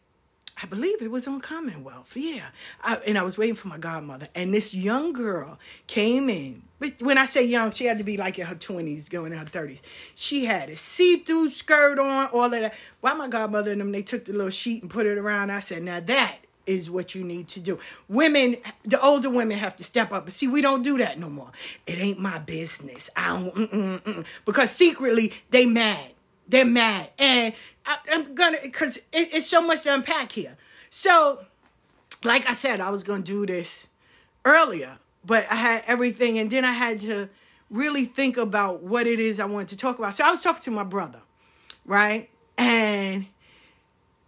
[0.63, 2.17] I believe it was on Commonwealth.
[2.17, 2.47] Yeah.
[2.83, 4.29] I, and I was waiting for my godmother.
[4.35, 6.63] And this young girl came in.
[6.79, 9.39] But when I say young, she had to be like in her 20s, going in
[9.39, 9.83] her 30s.
[10.15, 12.75] She had a see through skirt on, all of that.
[13.01, 15.51] Why my godmother and them, they took the little sheet and put it around.
[15.51, 17.79] I said, now that is what you need to do.
[18.09, 20.25] Women, the older women have to step up.
[20.25, 21.51] But see, we don't do that no more.
[21.87, 23.11] It ain't my business.
[23.17, 24.25] I don't, mm-mm, mm-mm.
[24.45, 26.14] because secretly they mad.
[26.49, 27.11] They're mad.
[27.19, 27.55] And
[27.87, 30.57] I, am gonna, because it, it's so much to unpack here.
[30.91, 31.45] So,
[32.23, 33.89] like I said, I was gonna do this
[34.45, 37.29] earlier, but I had everything, and then I had to
[37.71, 40.15] really think about what it is I wanted to talk about.
[40.15, 41.21] So I was talking to my brother,
[41.85, 42.31] right?
[42.57, 43.27] And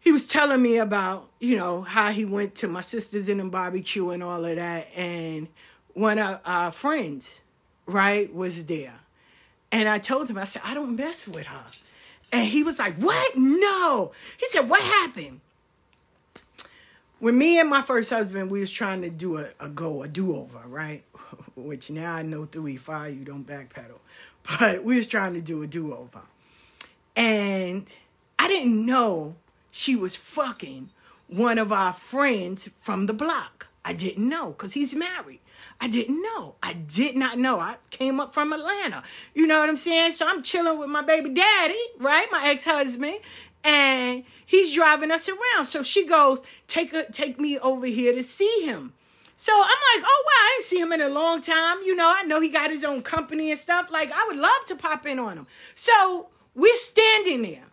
[0.01, 3.45] he was telling me about, you know, how he went to my sisters in the
[3.45, 4.89] barbecue and all of that.
[4.97, 5.49] And
[5.95, 7.43] one of our friends,
[7.87, 8.95] right, was there.
[9.73, 11.65] And I told him, I said, I don't mess with her.
[12.33, 13.33] And he was like, What?
[13.37, 14.13] No.
[14.39, 15.41] He said, What happened?
[17.19, 20.09] When me and my first husband, we was trying to do a, a go, a
[20.09, 21.03] do-over, right?
[21.57, 23.99] Which now I know through Ifá, you don't backpedal.
[24.61, 26.21] But we was trying to do a do-over.
[27.17, 27.91] And
[28.39, 29.35] I didn't know
[29.73, 30.91] she was fucking
[31.27, 33.67] one of our friends from the block.
[33.85, 35.41] I didn't know because he's married.
[35.81, 36.55] I didn't know.
[36.63, 37.61] I did not know.
[37.61, 39.03] I came up from Atlanta.
[39.35, 40.13] You know what I'm saying?
[40.13, 42.27] So I'm chilling with my baby daddy, right?
[42.33, 43.19] My ex-husband.
[43.63, 45.67] And he's driving us around.
[45.67, 48.95] So she goes, take a, take me over here to see him.
[49.37, 51.79] So I'm like, oh wow, I ain't seen him in a long time.
[51.85, 53.91] You know, I know he got his own company and stuff.
[53.91, 55.47] Like, I would love to pop in on him.
[55.75, 57.65] So we're standing there.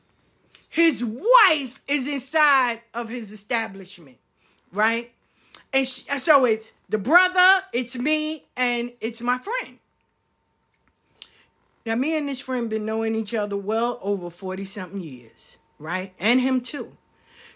[0.70, 4.18] His wife is inside of his establishment,
[4.74, 5.12] right?
[5.72, 9.80] And she, so it's the brother, it's me, and it's my friend.
[11.88, 16.14] Now, me and this friend been knowing each other well over 40 something years, right?
[16.20, 16.96] And him too.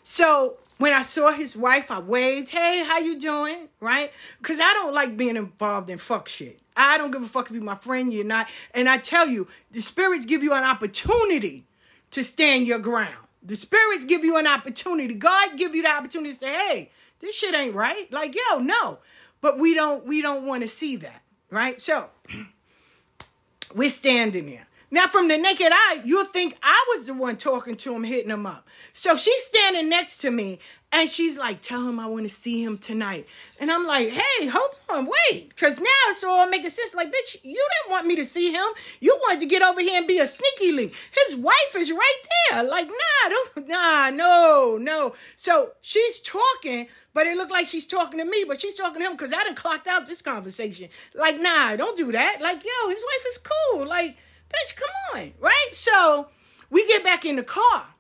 [0.04, 3.70] So when I saw his wife, I waved, hey, how you doing?
[3.80, 4.12] Right?
[4.40, 6.60] Because I don't like being involved in fuck shit.
[6.76, 8.48] I don't give a fuck if you're my friend, you're not.
[8.74, 11.68] And I tell you, the spirits give you an opportunity
[12.10, 13.28] to stand your ground.
[13.44, 15.14] The spirits give you an opportunity.
[15.14, 18.12] God give you the opportunity to say, hey, this shit ain't right.
[18.12, 18.98] Like, yo, no.
[19.42, 21.22] But we don't we don't want to see that.
[21.50, 21.80] Right?
[21.80, 22.10] So
[23.76, 24.67] we're standing there.
[24.90, 28.32] Now, from the naked eye, you'll think I was the one talking to him, hitting
[28.32, 28.66] him up.
[28.94, 30.60] So she's standing next to me
[30.92, 33.28] and she's like, Tell him I want to see him tonight.
[33.60, 35.50] And I'm like, Hey, hold on, wait.
[35.50, 36.96] Because now it's all making sense.
[36.96, 38.66] Like, bitch, you didn't want me to see him.
[39.02, 40.94] You wanted to get over here and be a sneaky link.
[41.28, 42.64] His wife is right there.
[42.64, 45.14] Like, nah, don't, nah, no, no.
[45.36, 49.08] So she's talking, but it looked like she's talking to me, but she's talking to
[49.08, 50.88] him because I didn't clocked out this conversation.
[51.14, 52.38] Like, nah, don't do that.
[52.42, 53.86] Like, yo, his wife is cool.
[53.86, 54.16] Like,
[54.50, 54.90] Bitch, come
[55.22, 55.70] on, right?
[55.72, 56.30] So
[56.70, 57.96] we get back in the car.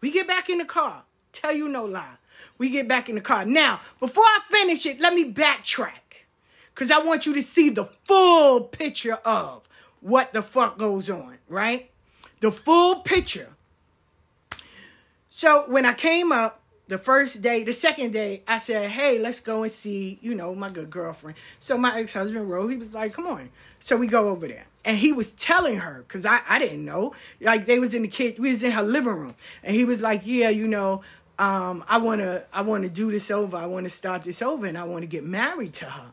[0.00, 1.04] We get back in the car.
[1.32, 2.16] Tell you no lie.
[2.58, 3.44] We get back in the car.
[3.44, 6.00] Now, before I finish it, let me backtrack.
[6.74, 9.68] Because I want you to see the full picture of
[10.00, 11.90] what the fuck goes on, right?
[12.40, 13.50] The full picture.
[15.30, 19.40] So when I came up, the first day, the second day, I said, hey, let's
[19.40, 21.38] go and see, you know, my good girlfriend.
[21.58, 23.48] So my ex-husband, Ro, he was like, come on.
[23.80, 24.66] So we go over there.
[24.84, 28.08] And he was telling her, because I, I didn't know, like they was in the
[28.08, 29.34] kid, we was in her living room.
[29.62, 31.02] And he was like, yeah, you know,
[31.38, 33.56] um, I wanna I wanna do this over.
[33.56, 36.12] I wanna start this over and I wanna get married to her.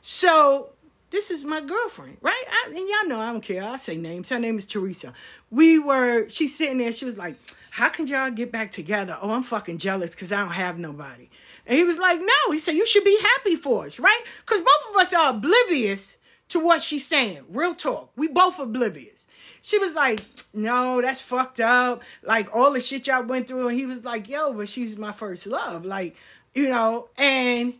[0.00, 0.70] So
[1.10, 2.44] this is my girlfriend, right?
[2.48, 3.64] I, and y'all know I don't care.
[3.64, 4.28] I say names.
[4.28, 5.12] Her name is Teresa.
[5.50, 6.92] We were, she's sitting there.
[6.92, 7.34] She was like,
[7.70, 9.18] how can y'all get back together?
[9.20, 11.28] Oh, I'm fucking jealous because I don't have nobody.
[11.66, 12.52] And he was like, no.
[12.52, 14.20] He said, you should be happy for us, right?
[14.46, 16.16] Because both of us are oblivious
[16.50, 17.44] to what she's saying.
[17.48, 18.10] Real talk.
[18.16, 19.26] We both oblivious.
[19.62, 20.20] She was like,
[20.54, 22.02] no, that's fucked up.
[22.22, 23.68] Like all the shit y'all went through.
[23.68, 25.84] And he was like, yo, but she's my first love.
[25.84, 26.16] Like,
[26.54, 27.74] you know, and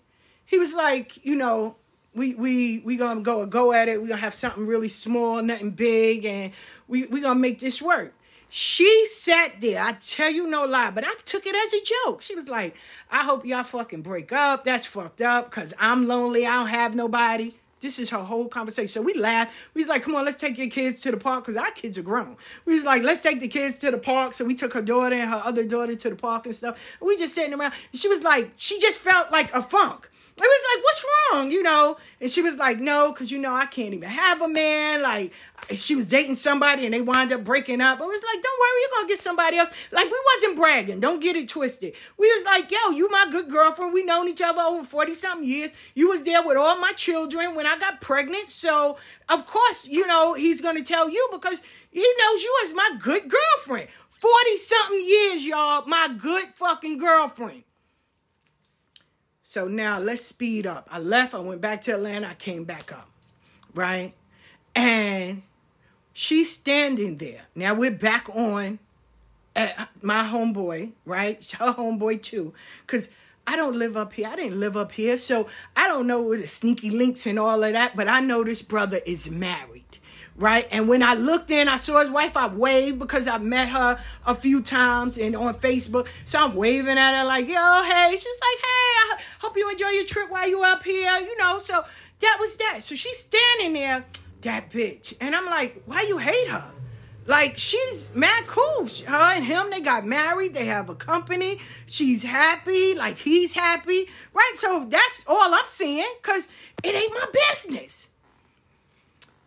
[0.47, 1.77] he was like, you know,
[2.15, 4.03] we we we gonna go go at it.
[4.03, 6.53] We gonna have something really small, nothing big, and
[6.89, 8.15] we we gonna make this work.
[8.49, 9.81] She sat there.
[9.81, 12.21] I tell you no lie, but I took it as a joke.
[12.21, 12.75] She was like,
[13.11, 14.65] "I hope y'all fucking break up.
[14.65, 15.53] That's fucked up.
[15.53, 16.47] Cause I'm lonely.
[16.47, 18.89] I don't have nobody." This is her whole conversation.
[18.89, 19.55] So we laughed.
[19.75, 21.97] We was like, come on, let's take your kids to the park because our kids
[21.99, 22.37] are grown.
[22.67, 24.35] We was like, let's take the kids to the park.
[24.35, 26.97] So we took her daughter and her other daughter to the park and stuff.
[27.01, 27.73] And we just sitting around.
[27.95, 30.11] She was like, she just felt like a funk.
[30.39, 31.51] I was like, what's wrong?
[31.51, 31.97] You know?
[32.21, 35.03] And she was like, no, because, you know, I can't even have a man.
[35.03, 35.33] Like,
[35.75, 38.01] she was dating somebody and they wound up breaking up.
[38.01, 39.71] I was like, don't worry, you're going to get somebody else.
[39.93, 41.01] Like, we wasn't bragging.
[41.01, 41.95] Don't get it twisted.
[42.19, 43.93] We was like, yo, you my good girlfriend.
[43.93, 45.71] We known each other over 40 something years.
[45.95, 48.51] You was there with all my children when I got pregnant.
[48.51, 51.61] So, of course, you know, he's going to tell you because
[51.91, 53.89] he knows you as my good girlfriend.
[54.21, 55.87] 40 something years, y'all.
[55.87, 57.65] My good fucking girlfriend.
[59.51, 60.89] So now let's speed up.
[60.93, 63.11] I left, I went back to Atlanta, I came back up,
[63.75, 64.15] right?
[64.77, 65.43] And
[66.13, 67.47] she's standing there.
[67.57, 68.79] Now we're back on
[69.57, 71.45] at my homeboy, right?
[71.59, 72.55] Her homeboy too.
[72.83, 73.11] Because
[73.45, 74.29] I don't live up here.
[74.29, 75.17] I didn't live up here.
[75.17, 78.63] So I don't know the sneaky links and all of that, but I know this
[78.63, 79.90] brother is married
[80.41, 80.67] right?
[80.71, 82.37] And when I looked in, I saw his wife.
[82.37, 86.09] I waved because I met her a few times and on Facebook.
[86.25, 88.11] So I'm waving at her like, yo, hey.
[88.13, 91.59] She's like, hey, I hope you enjoy your trip while you up here, you know.
[91.59, 91.85] So
[92.21, 92.83] that was that.
[92.83, 94.05] So she's standing there,
[94.41, 95.15] that bitch.
[95.21, 96.73] And I'm like, why you hate her?
[97.27, 98.89] Like she's mad cool.
[99.07, 100.55] Her and him, they got married.
[100.55, 101.61] They have a company.
[101.87, 102.95] She's happy.
[102.95, 104.53] Like he's happy, right?
[104.55, 106.49] So that's all I'm seeing, cause
[106.83, 108.10] it ain't my business.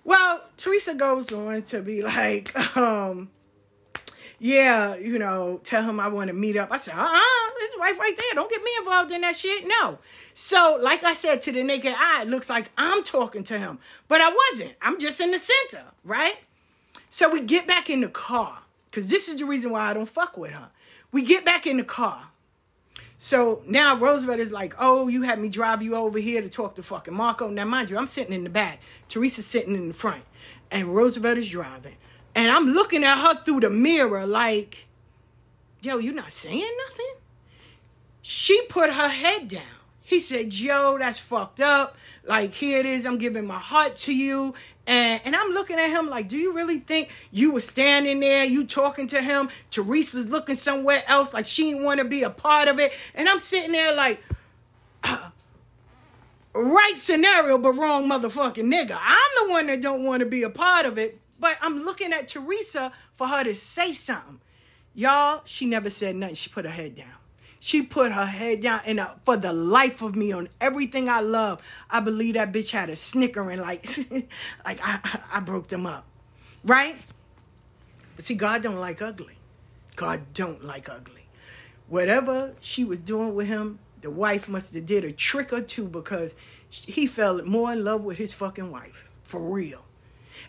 [0.03, 3.29] Well, Teresa goes on to be like, um,
[4.39, 6.69] yeah, you know, tell him I want to meet up.
[6.71, 8.35] I said, uh-uh, his wife right there.
[8.35, 9.65] Don't get me involved in that shit.
[9.65, 9.99] No.
[10.33, 13.79] So, like I said, to the naked eye, it looks like I'm talking to him.
[14.07, 14.75] But I wasn't.
[14.81, 16.35] I'm just in the center, right?
[17.09, 18.59] So we get back in the car.
[18.89, 20.69] Because this is the reason why I don't fuck with her.
[21.11, 22.29] We get back in the car.
[23.23, 26.75] So now Roosevelt is like, oh, you had me drive you over here to talk
[26.75, 27.49] to fucking Marco.
[27.49, 28.81] Now, mind you, I'm sitting in the back.
[29.07, 30.25] Teresa's sitting in the front.
[30.69, 31.95] And Roosevelt is driving.
[32.35, 34.87] And I'm looking at her through the mirror like,
[35.81, 37.13] yo, you not saying nothing?
[38.21, 39.82] She put her head down.
[40.03, 41.95] He said, yo, that's fucked up.
[42.25, 43.05] Like, here it is.
[43.05, 44.53] I'm giving my heart to you.
[44.85, 48.43] And, and I'm looking at him like, do you really think you were standing there,
[48.43, 49.49] you talking to him?
[49.71, 52.91] Teresa's looking somewhere else like she didn't want to be a part of it.
[53.15, 54.21] And I'm sitting there like,
[56.53, 58.99] right scenario, but wrong motherfucking nigga.
[59.01, 61.17] I'm the one that don't want to be a part of it.
[61.39, 64.41] But I'm looking at Teresa for her to say something.
[64.93, 66.35] Y'all, she never said nothing.
[66.35, 67.22] She put her head down.
[67.65, 71.21] She put her head down, and uh, for the life of me, on everything I
[71.21, 73.85] love, I believe that bitch had a snickering like,
[74.65, 76.03] like I, I broke them up,
[76.65, 76.97] right?
[78.17, 79.37] See, God don't like ugly.
[79.95, 81.29] God don't like ugly.
[81.87, 85.87] Whatever she was doing with him, the wife must have did a trick or two
[85.87, 86.35] because
[86.69, 89.85] he fell more in love with his fucking wife for real.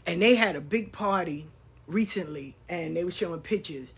[0.05, 1.47] And they had a big party
[1.87, 3.95] recently, and they were showing pictures.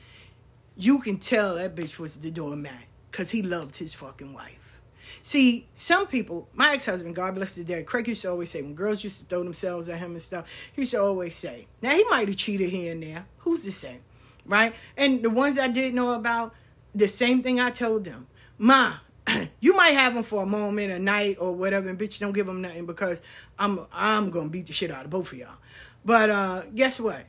[0.77, 2.85] You can tell that bitch was the doormat
[3.17, 4.79] because he loved his fucking wife.
[5.23, 8.61] See, some people, my ex husband, God bless the dead, Craig used to always say,
[8.61, 11.67] when girls used to throw themselves at him and stuff, he used to always say,
[11.81, 13.25] now he might have cheated here and there.
[13.39, 14.01] Who's to say?
[14.45, 14.75] Right?
[14.99, 16.55] And the ones I didn't know about,
[16.95, 18.27] the same thing I told them.
[18.59, 18.99] Ma,
[19.61, 22.47] you might have them for a moment, a night, or whatever, and bitch, don't give
[22.47, 23.23] them nothing because
[23.59, 25.57] I'm I'm gonna beat the shit out of both of y'all.
[26.05, 27.25] But uh, guess what?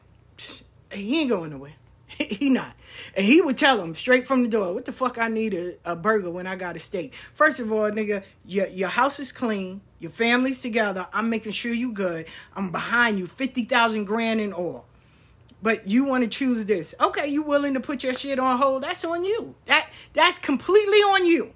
[0.91, 1.73] He ain't going nowhere.
[2.07, 2.75] he not.
[3.15, 5.75] And he would tell him straight from the door, what the fuck I need a,
[5.85, 7.13] a burger when I got a steak.
[7.33, 9.81] First of all, nigga, your, your house is clean.
[9.99, 11.07] Your family's together.
[11.11, 12.27] I'm making sure you good.
[12.55, 14.85] I'm behind you, 50,000 grand in all.
[15.61, 16.93] But you want to choose this.
[16.99, 18.83] Okay, you willing to put your shit on hold?
[18.83, 19.55] That's on you.
[19.65, 21.53] That That's completely on you.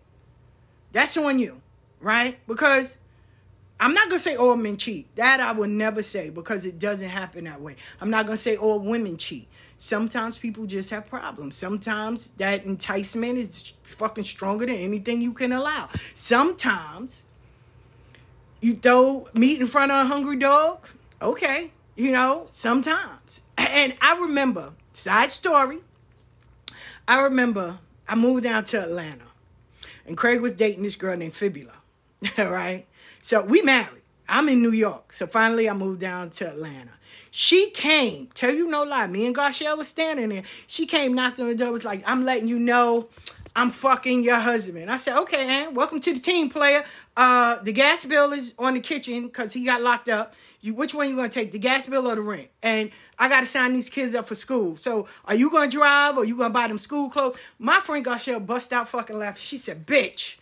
[0.91, 1.61] That's on you,
[1.99, 2.37] right?
[2.47, 2.97] Because
[3.79, 5.15] I'm not to say all men cheat.
[5.15, 7.75] That I would never say because it doesn't happen that way.
[7.99, 9.47] I'm not to say all women cheat.
[9.83, 11.55] Sometimes people just have problems.
[11.55, 15.89] Sometimes that enticement is fucking stronger than anything you can allow.
[16.13, 17.23] Sometimes
[18.59, 20.87] you throw meat in front of a hungry dog.
[21.19, 23.41] Okay, you know, sometimes.
[23.57, 25.79] And I remember, side story,
[27.07, 29.25] I remember I moved down to Atlanta
[30.05, 31.73] and Craig was dating this girl named Fibula.
[32.37, 32.85] All right.
[33.19, 34.03] So we married.
[34.29, 35.11] I'm in New York.
[35.11, 36.91] So finally I moved down to Atlanta.
[37.33, 40.43] She came, tell you no lie, me and Garcelle was standing there.
[40.67, 43.07] She came, knocked on the door, was like, I'm letting you know
[43.55, 44.91] I'm fucking your husband.
[44.91, 46.83] I said, okay, Ann, welcome to the team, player.
[47.15, 50.33] Uh, the gas bill is on the kitchen because he got locked up.
[50.59, 52.49] You, which one you gonna take, the gas bill or the rent?
[52.61, 54.75] And I gotta sign these kids up for school.
[54.75, 57.37] So are you gonna drive or you gonna buy them school clothes?
[57.59, 59.41] My friend Garcelle bust out fucking laughing.
[59.41, 60.37] She said, bitch,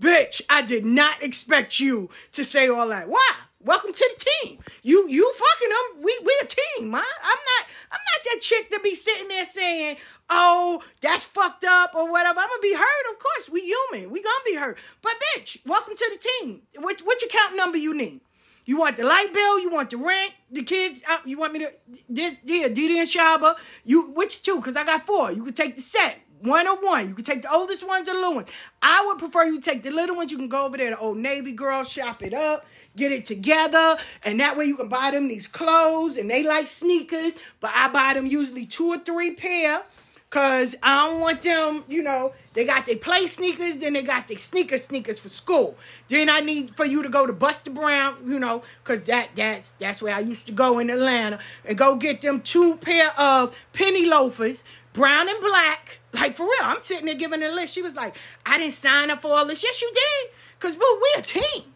[0.00, 3.08] bitch, I did not expect you to say all that.
[3.08, 3.32] Why?
[3.62, 4.58] Welcome to the team.
[4.82, 6.04] You you fucking them.
[6.04, 7.02] We we a team, man.
[7.22, 9.98] I'm not I'm not that chick to be sitting there saying,
[10.30, 12.40] oh, that's fucked up or whatever.
[12.40, 13.12] I'm gonna be hurt.
[13.12, 14.10] Of course, we human.
[14.10, 14.78] We gonna be hurt.
[15.02, 16.62] But bitch, welcome to the team.
[16.78, 18.22] Which which account number you need?
[18.64, 19.60] You want the light bill?
[19.60, 20.32] You want the rent?
[20.50, 21.04] The kids?
[21.06, 21.72] Uh, you want me to
[22.08, 23.56] this here, Didi and Shaba?
[23.84, 24.58] You which two?
[24.62, 25.32] Cause I got four.
[25.32, 26.16] You can take the set.
[26.42, 27.10] One or one.
[27.10, 28.50] You can take the oldest ones or the little ones.
[28.80, 30.32] I would prefer you take the little ones.
[30.32, 32.64] You can go over there to Old Navy Girl, shop it up
[32.96, 36.66] get it together, and that way you can buy them these clothes, and they like
[36.66, 39.82] sneakers, but I buy them usually two or three pair.
[40.30, 44.28] Cause I don't want them, you know, they got their play sneakers, then they got
[44.28, 45.76] their sneaker sneakers for school.
[46.06, 49.72] Then I need for you to go to Buster Brown, you know, cause that that's
[49.80, 53.58] that's where I used to go in Atlanta and go get them two pair of
[53.72, 54.62] penny loafers,
[54.92, 55.98] brown and black.
[56.12, 57.74] Like for real, I'm sitting there giving a list.
[57.74, 58.16] She was like,
[58.46, 59.64] I didn't sign up for all this.
[59.64, 60.30] Yes, you did.
[60.60, 61.74] Cause boo, we're a team.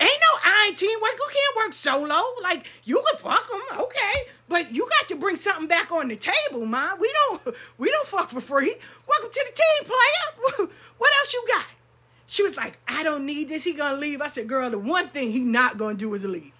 [0.00, 1.12] Ain't no I teamwork.
[1.18, 2.22] You can't work solo.
[2.42, 6.16] Like you can fuck them, okay, but you got to bring something back on the
[6.16, 6.98] table, man.
[6.98, 8.74] We don't we don't fuck for free.
[9.06, 10.70] Welcome to the team, player.
[10.98, 11.64] What else you got?
[12.26, 13.64] She was like, I don't need this.
[13.64, 14.20] He gonna leave.
[14.20, 16.52] I said, girl, the one thing he not gonna do is leave.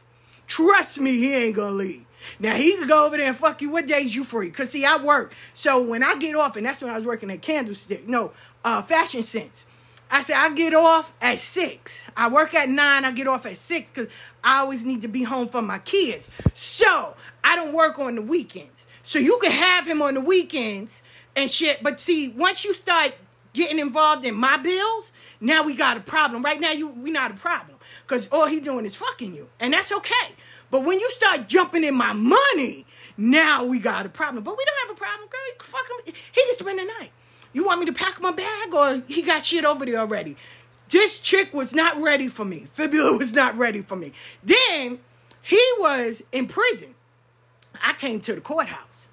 [0.47, 2.07] Trust me, he ain't gonna leave.
[2.38, 3.70] Now he can go over there and fuck you.
[3.70, 4.51] What days you free?
[4.51, 5.32] Cause see, I work.
[5.55, 8.09] So when I get off, and that's when I was working at Candlestick.
[8.09, 8.32] No,
[8.64, 9.66] uh, Fashion Sense.
[10.11, 12.02] I said, I get off at six.
[12.16, 14.08] I work at nine, I get off at six because
[14.42, 16.28] I always need to be home for my kids.
[16.54, 18.86] So I don't work on the weekends.
[19.02, 21.02] So you can have him on the weekends
[21.36, 21.82] and shit.
[21.82, 23.14] But see, once you start
[23.52, 26.42] getting involved in my bills, now we got a problem.
[26.42, 27.78] Right now, you we not a problem.
[28.02, 29.48] Because all he doing is fucking you.
[29.58, 30.34] And that's okay.
[30.70, 32.86] But when you start jumping in my money,
[33.20, 34.42] Now we got a problem.
[34.42, 35.40] But we don't have a problem, girl.
[35.48, 36.14] You can fuck him.
[36.32, 37.11] He can spend the night.
[37.53, 40.36] You want me to pack my bag or he got shit over there already?
[40.88, 42.66] This chick was not ready for me.
[42.72, 44.12] Fibula was not ready for me.
[44.42, 44.98] Then
[45.42, 46.94] he was in prison.
[47.82, 49.09] I came to the courthouse.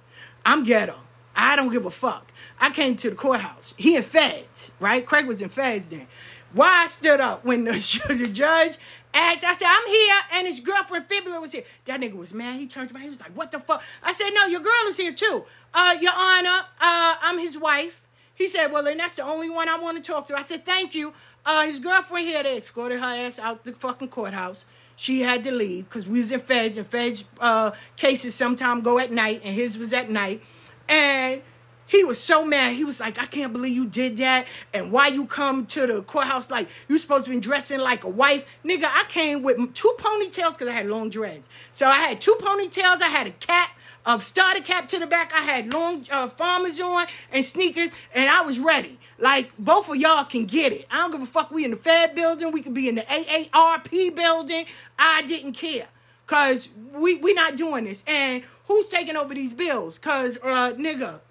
[0.45, 0.97] I'm ghetto.
[1.35, 2.31] I don't give a fuck.
[2.59, 3.75] I came to the courthouse.
[3.77, 5.05] He in feds, right?
[5.05, 6.07] Craig was in feds then.
[6.53, 7.73] Why I stood up when the,
[8.33, 8.77] judge
[9.13, 11.63] asked, I said, I'm here, and his girlfriend Fibula was here.
[11.85, 12.59] That nigga was mad.
[12.59, 13.03] He turned around.
[13.03, 13.83] He was like, what the fuck?
[14.01, 15.45] I said, no, your girl is here too.
[15.73, 18.06] Uh, Your Honor, uh, I'm his wife.
[18.37, 20.37] He said, well, then that's the only one I want to talk to.
[20.37, 21.11] I said, thank you.
[21.43, 24.65] Uh, his girlfriend here, they escorted her ass out the fucking courthouse.
[24.95, 28.99] She had to leave because we was in feds, and feds uh, cases sometimes go
[28.99, 30.41] at night, and his was at night.
[30.87, 31.41] And
[31.87, 32.75] he was so mad.
[32.75, 34.45] He was like, I can't believe you did that.
[34.73, 38.09] And why you come to the courthouse like you supposed to be dressing like a
[38.09, 38.45] wife?
[38.63, 41.49] Nigga, I came with two ponytails because I had long dreads.
[41.71, 43.01] So I had two ponytails.
[43.01, 43.69] I had a cap,
[44.07, 45.33] a starter cap to the back.
[45.33, 47.91] I had long uh, farmers on and sneakers.
[48.15, 48.97] And I was ready.
[49.19, 50.87] Like, both of y'all can get it.
[50.89, 51.51] I don't give a fuck.
[51.51, 52.51] We in the Fed building.
[52.51, 54.65] We could be in the AARP building.
[54.97, 55.87] I didn't care.
[56.25, 58.03] Because we, we not doing this.
[58.07, 59.99] And who's taking over these bills?
[59.99, 61.21] Because, uh, nigga,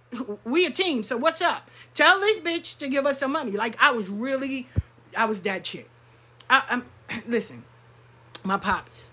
[0.45, 1.03] we a team.
[1.03, 1.71] So what's up?
[1.95, 3.53] Tell this bitch to give us some money.
[3.53, 4.69] Like I was really,
[5.17, 5.89] I was that chick.
[6.49, 6.85] I, I'm
[7.29, 7.65] listen,
[8.45, 9.11] my pops.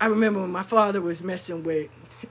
[0.00, 1.88] I remember when my father was messing with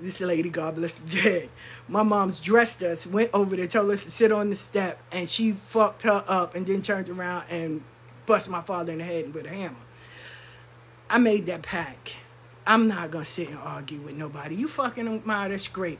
[0.00, 1.48] this lady, God bless the dead.
[1.88, 5.28] My mom's dressed us, went over there, told us to sit on the step, and
[5.28, 7.82] she fucked her up and then turned around and
[8.26, 9.76] bust my father in the head with a hammer.
[11.08, 12.12] I made that pack.
[12.66, 14.54] I'm not gonna sit and argue with nobody.
[14.54, 15.98] You fucking him, that's great.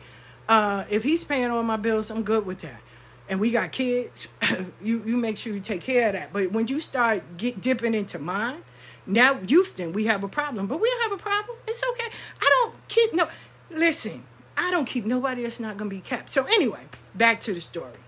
[0.48, 2.80] Uh, if he's paying all my bills, I'm good with that.
[3.28, 4.28] And we got kids,
[4.82, 6.32] you you make sure you take care of that.
[6.32, 8.62] But when you start get dipping into mine,
[9.06, 10.66] now Houston, we have a problem.
[10.66, 11.56] But we don't have a problem.
[11.66, 12.08] It's okay.
[12.40, 13.28] I don't keep no.
[13.70, 14.24] Listen,
[14.56, 16.30] I don't keep nobody that's not gonna be kept.
[16.30, 16.82] So anyway,
[17.14, 17.98] back to the story.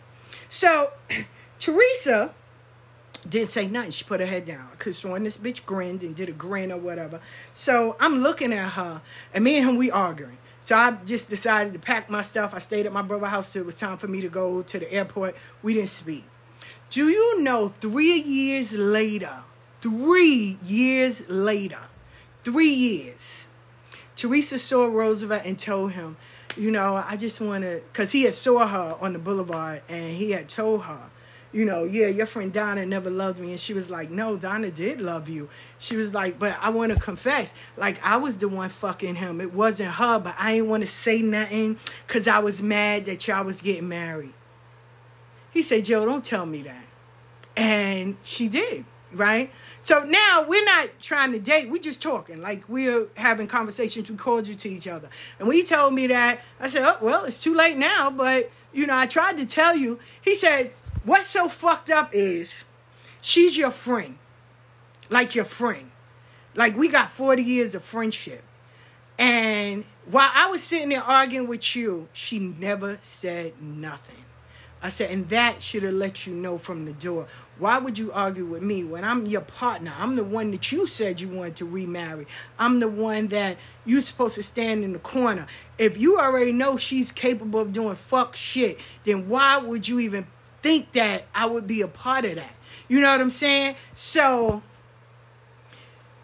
[0.49, 0.93] So
[1.59, 2.35] Teresa
[3.29, 3.91] didn't say nothing.
[3.91, 4.69] She put her head down.
[4.79, 7.21] Cause when this bitch grinned and did a grin or whatever.
[7.55, 9.01] So I'm looking at her,
[9.33, 10.39] and me and him we arguing.
[10.61, 12.55] So I just decided to pack my stuff.
[12.55, 14.79] I stayed at my brother's house till it was time for me to go to
[14.79, 15.37] the airport.
[15.61, 16.25] We didn't speak.
[16.91, 19.43] Do you know three years later,
[19.83, 21.81] three years later,
[22.45, 23.49] three years,
[24.17, 26.17] Teresa saw Roosevelt and told him,
[26.57, 30.15] you know, I just want to, because he had saw her on the boulevard and
[30.17, 31.11] he had told her,
[31.53, 33.51] you know, yeah, your friend Donna never loved me.
[33.51, 35.51] And she was like, no, Donna did love you.
[35.79, 39.41] She was like, but I want to confess, like, I was the one fucking him.
[39.41, 43.27] It wasn't her, but I didn't want to say nothing because I was mad that
[43.27, 44.33] y'all was getting married.
[45.51, 46.85] He said, Joe, don't tell me that.
[47.55, 49.51] And she did, right?
[49.81, 51.71] So now we're not trying to date.
[51.71, 52.41] We're just talking.
[52.41, 54.11] Like we're having conversations.
[54.11, 55.09] We cordial to each other.
[55.39, 58.11] And when he told me that, I said, oh, well, it's too late now.
[58.11, 59.99] But, you know, I tried to tell you.
[60.23, 60.73] He said,
[61.05, 62.55] What's so fucked up is
[63.21, 64.19] she's your friend.
[65.11, 65.91] Like your friend.
[66.55, 68.45] Like we got 40 years of friendship.
[69.19, 74.22] And while I was sitting there arguing with you, she never said nothing.
[74.83, 77.29] I said, and that should have let you know from the door.
[77.59, 79.95] Why would you argue with me when I'm your partner?
[79.97, 82.27] I'm the one that you said you wanted to remarry.
[82.59, 85.47] I'm the one that you're supposed to stand in the corner.
[85.79, 90.27] If you already know she's capable of doing fuck shit, then why would you even
[90.63, 92.55] think that I would be a part of that.
[92.89, 93.77] You know what I'm saying?
[93.93, 94.63] So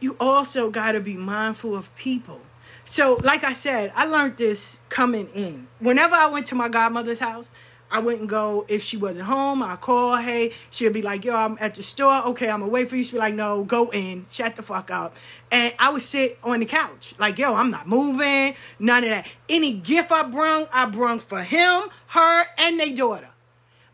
[0.01, 2.41] you also got to be mindful of people.
[2.85, 5.69] So, like I said, I learned this coming in.
[5.79, 7.51] Whenever I went to my godmother's house,
[7.91, 9.62] I wouldn't go if she wasn't home.
[9.62, 12.22] I call, hey, she'll be like, yo, I'm at the store.
[12.26, 13.03] Okay, I'm away for you.
[13.03, 15.16] She'd be like, no, go in, shut the fuck up.
[15.51, 19.26] And I would sit on the couch, like, yo, I'm not moving, none of that.
[19.49, 23.30] Any gift I brung, I brung for him, her, and their daughter.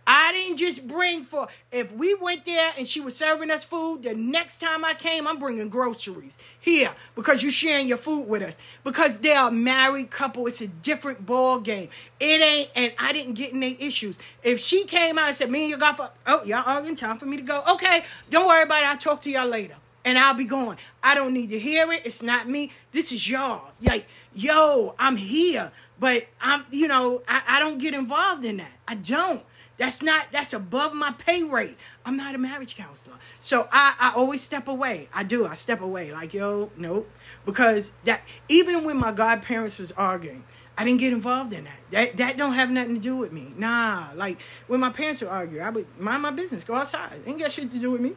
[0.07, 4.03] I didn't just bring for, if we went there and she was serving us food,
[4.03, 8.43] the next time I came, I'm bringing groceries here because you're sharing your food with
[8.43, 8.57] us.
[8.85, 11.89] Because they're a married couple, it's a different ball game.
[12.21, 14.17] It ain't, and I didn't get any issues.
[14.43, 17.27] If she came out and said, me and your godfather, oh, y'all arguing, time for
[17.27, 17.63] me to go.
[17.73, 18.87] Okay, don't worry about it.
[18.87, 19.77] I'll talk to y'all later.
[20.07, 20.77] And I'll be going.
[21.03, 22.03] I don't need to hear it.
[22.05, 22.73] It's not me.
[22.93, 23.71] This is y'all.
[23.81, 25.73] Like, yo, I'm here.
[25.99, 28.73] But I'm, you know, I, I don't get involved in that.
[28.87, 29.43] I don't.
[29.77, 31.77] That's not that's above my pay rate.
[32.07, 33.17] I'm not a marriage counselor.
[33.41, 35.09] So I, I always step away.
[35.13, 35.47] I do.
[35.47, 36.13] I step away.
[36.13, 37.11] Like, yo, nope.
[37.45, 40.45] Because that even when my godparents was arguing,
[40.79, 41.79] I didn't get involved in that.
[41.91, 43.53] That that don't have nothing to do with me.
[43.57, 44.09] Nah.
[44.15, 47.21] Like when my parents would argue, I would mind my business, go outside.
[47.27, 48.13] Ain't got shit to do with me.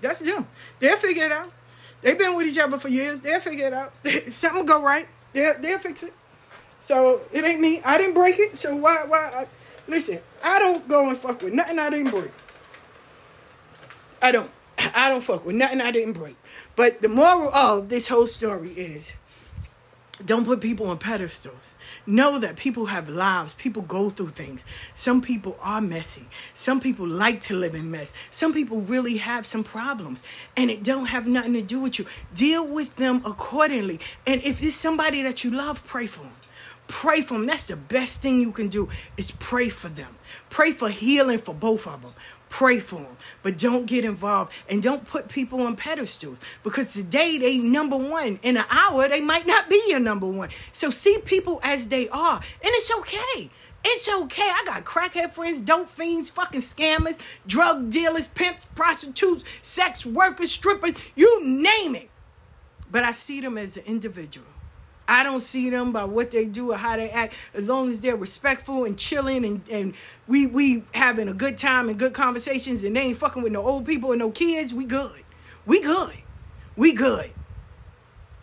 [0.00, 0.46] That's them.
[0.78, 1.52] They'll figure it out.
[2.02, 3.20] They've been with each other for years.
[3.20, 3.94] They'll figure it out.
[4.30, 5.08] Something go right.
[5.32, 6.12] They'll, they'll fix it.
[6.80, 7.80] So it ain't me.
[7.84, 8.56] I didn't break it.
[8.56, 9.30] So why, why?
[9.34, 9.46] I,
[9.86, 12.32] listen, I don't go and fuck with nothing I didn't break.
[14.22, 14.50] I don't.
[14.78, 16.36] I don't fuck with nothing I didn't break.
[16.74, 19.14] But the moral of this whole story is
[20.24, 21.72] don't put people on pedestals.
[22.06, 23.54] Know that people have lives.
[23.54, 24.64] People go through things.
[24.94, 26.26] Some people are messy.
[26.54, 28.14] Some people like to live in mess.
[28.30, 30.22] Some people really have some problems
[30.56, 32.06] and it don't have nothing to do with you.
[32.34, 34.00] Deal with them accordingly.
[34.26, 36.32] And if it's somebody that you love, pray for them.
[36.88, 37.46] Pray for them.
[37.46, 40.16] That's the best thing you can do is pray for them.
[40.50, 42.12] Pray for healing for both of them.
[42.48, 47.38] Pray for them, but don't get involved and don't put people on pedestals because today
[47.38, 48.38] they number one.
[48.42, 50.50] In an hour, they might not be your number one.
[50.72, 53.50] So see people as they are, and it's okay.
[53.84, 54.42] It's okay.
[54.42, 60.94] I got crackhead friends, dope fiends, fucking scammers, drug dealers, pimps, prostitutes, sex workers, strippers,
[61.14, 62.10] you name it.
[62.90, 64.46] But I see them as an individual.
[65.08, 67.34] I don't see them by what they do or how they act.
[67.54, 69.94] As long as they're respectful and chilling and, and
[70.26, 73.62] we we having a good time and good conversations and they ain't fucking with no
[73.62, 75.22] old people and no kids, we good.
[75.64, 76.16] We good.
[76.76, 77.32] We good.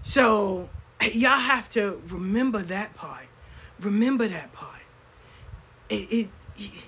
[0.02, 0.70] So
[1.14, 3.28] y'all have to remember that part.
[3.80, 4.82] Remember that part.
[5.90, 6.86] It, it, it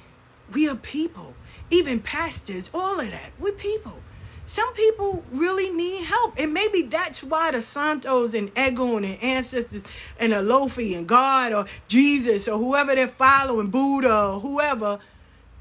[0.53, 1.34] we are people.
[1.71, 3.32] Even pastors, all of that.
[3.39, 3.97] We're people
[4.46, 6.36] some people really need help.
[6.38, 9.84] And maybe that's why the Santos and Egun and ancestors
[10.20, 15.00] and Olofi and God or Jesus or whoever they're following, Buddha or whoever,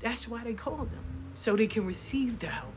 [0.00, 1.04] that's why they call them.
[1.32, 2.72] So they can receive the help.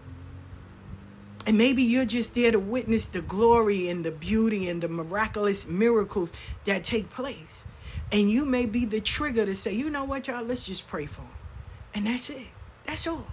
[1.46, 5.68] And maybe you're just there to witness the glory and the beauty and the miraculous
[5.68, 6.34] miracles
[6.66, 7.64] that take place.
[8.12, 11.06] And you may be the trigger to say, you know what, y'all, let's just pray
[11.06, 11.32] for them.
[11.94, 12.48] And that's it.
[12.86, 13.28] That's all.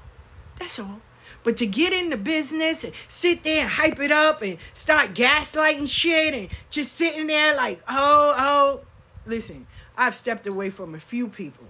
[0.59, 1.01] That's all.
[1.43, 5.15] But to get in the business and sit there and hype it up and start
[5.15, 8.81] gaslighting shit and just sitting there like, oh, oh,
[9.27, 9.67] listen,
[9.97, 11.67] I've stepped away from a few people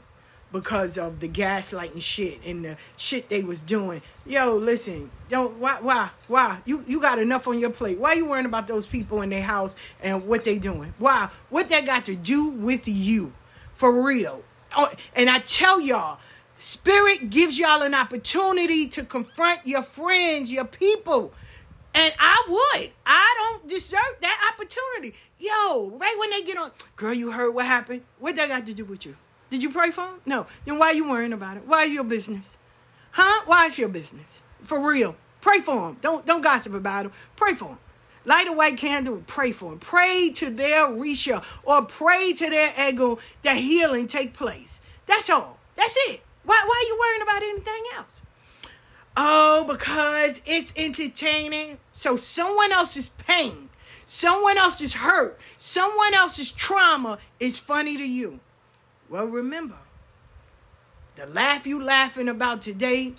[0.55, 4.01] because of the gaslighting shit and the shit they was doing.
[4.25, 7.99] Yo, listen, don't why why why you you got enough on your plate.
[7.99, 10.95] Why you worrying about those people in their house and what they doing?
[10.99, 11.29] Why?
[11.51, 13.33] What that got to do with you?
[13.75, 14.45] For real.
[14.77, 16.21] Oh, and I tell y'all,
[16.55, 21.33] Spirit gives y'all an opportunity to confront your friends, your people.
[21.95, 22.91] And I would.
[23.07, 25.17] I don't deserve that opportunity.
[25.39, 28.03] Yo, right when they get on, girl, you heard what happened?
[28.19, 29.15] What that got to do with you?
[29.51, 30.21] Did you pray for them?
[30.27, 30.47] No.
[30.65, 31.67] Then why are you worrying about it?
[31.67, 32.57] Why your business?
[33.13, 33.45] Huh?
[33.47, 34.43] Why is your business?
[34.63, 35.15] For real.
[35.41, 35.99] Pray for them.
[36.01, 37.13] Don't don't gossip about them.
[37.37, 37.79] Pray for them.
[38.25, 39.79] Light a white candle and pray for them.
[39.79, 44.81] Pray to their Orisha or pray to their Egun that healing take place.
[45.07, 45.59] That's all.
[45.77, 46.24] That's it.
[46.45, 48.23] Why, why are you worrying about anything else?
[49.17, 51.79] Oh, because it's entertaining.
[51.93, 53.71] So someone else's pain,
[54.07, 58.41] someone else's hurt, someone else's trauma is funny to you.
[59.09, 59.79] Well, remember,
[61.17, 63.15] the laugh you laughing about today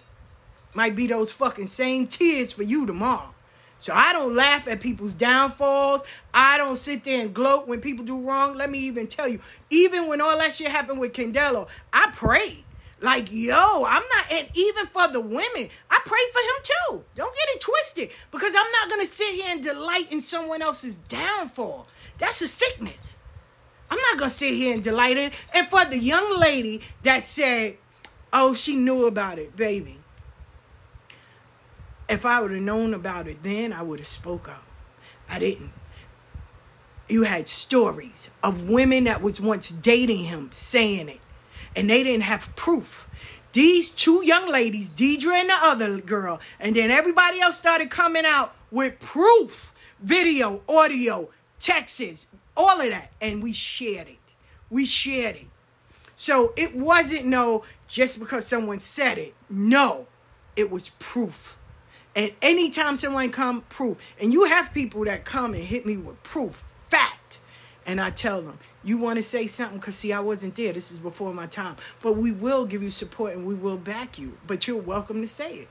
[0.75, 3.33] might be those fucking same tears for you tomorrow.
[3.79, 6.03] So I don't laugh at people's downfalls.
[6.33, 8.55] I don't sit there and gloat when people do wrong.
[8.55, 12.64] Let me even tell you, even when all that shit happened with Candelo, I prayed.
[13.05, 17.03] Like, yo, I'm not, and even for the women, I pray for him too.
[17.13, 20.63] Don't get it twisted because I'm not going to sit here and delight in someone
[20.63, 21.85] else's downfall.
[22.17, 23.19] That's a sickness.
[23.91, 25.31] I'm not going to sit here and delight in.
[25.53, 27.77] And for the young lady that said,
[28.33, 29.99] oh, she knew about it, baby.
[32.09, 34.63] If I would have known about it then, I would have spoke up.
[35.29, 35.73] I didn't.
[37.07, 41.19] You had stories of women that was once dating him saying it
[41.75, 43.09] and they didn't have proof.
[43.53, 48.25] These two young ladies, Deidre and the other girl, and then everybody else started coming
[48.25, 53.11] out with proof video, audio, texts, all of that.
[53.21, 54.17] And we shared it.
[54.69, 55.47] We shared it.
[56.15, 59.33] So it wasn't no just because someone said it.
[59.49, 60.07] No,
[60.55, 61.57] it was proof.
[62.15, 66.21] And anytime someone come proof, and you have people that come and hit me with
[66.23, 67.39] proof, fact,
[67.85, 70.71] and I tell them, you want to say something because see i wasn't there.
[70.71, 71.75] This is before my time.
[72.03, 74.37] But we will give you support and we will back you.
[74.45, 75.67] But you're welcome to say it.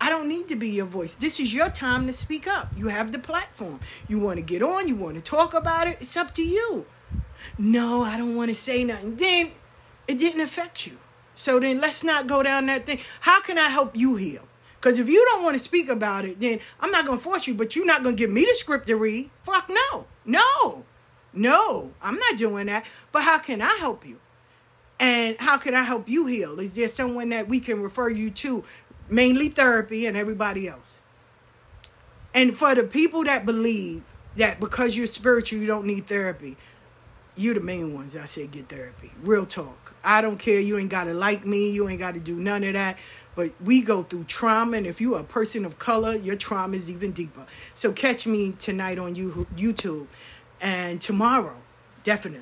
[0.00, 1.14] I don't need to be your voice.
[1.14, 2.70] This is your time to speak up.
[2.76, 3.80] You have the platform.
[4.06, 5.96] You want to get on you want to talk about it.
[6.00, 6.84] It's up to you.
[7.56, 9.16] No i don't want to say nothing.
[9.16, 9.52] Then
[10.06, 10.98] it didn't affect you.
[11.34, 13.00] So then let's not go down that thing.
[13.20, 14.46] How can i help you heal?
[14.78, 17.46] Because if you don't want to speak about it then i'm not going to force
[17.46, 19.30] you but you're not going to give me the script to read.
[19.42, 20.06] Fuck no.
[20.26, 20.84] No
[21.32, 22.84] no, I'm not doing that.
[23.12, 24.18] But how can I help you?
[25.00, 26.58] And how can I help you heal?
[26.58, 28.64] Is there someone that we can refer you to?
[29.08, 31.00] Mainly therapy and everybody else.
[32.34, 34.02] And for the people that believe
[34.36, 36.56] that because you're spiritual, you don't need therapy,
[37.36, 39.12] you're the main ones I say get therapy.
[39.22, 39.94] Real talk.
[40.02, 40.60] I don't care.
[40.60, 41.70] You ain't gotta like me.
[41.70, 42.98] You ain't gotta do none of that.
[43.34, 46.74] But we go through trauma, and if you are a person of color, your trauma
[46.74, 47.46] is even deeper.
[47.72, 50.08] So catch me tonight on YouTube
[50.60, 51.56] and tomorrow,
[52.04, 52.36] definitely.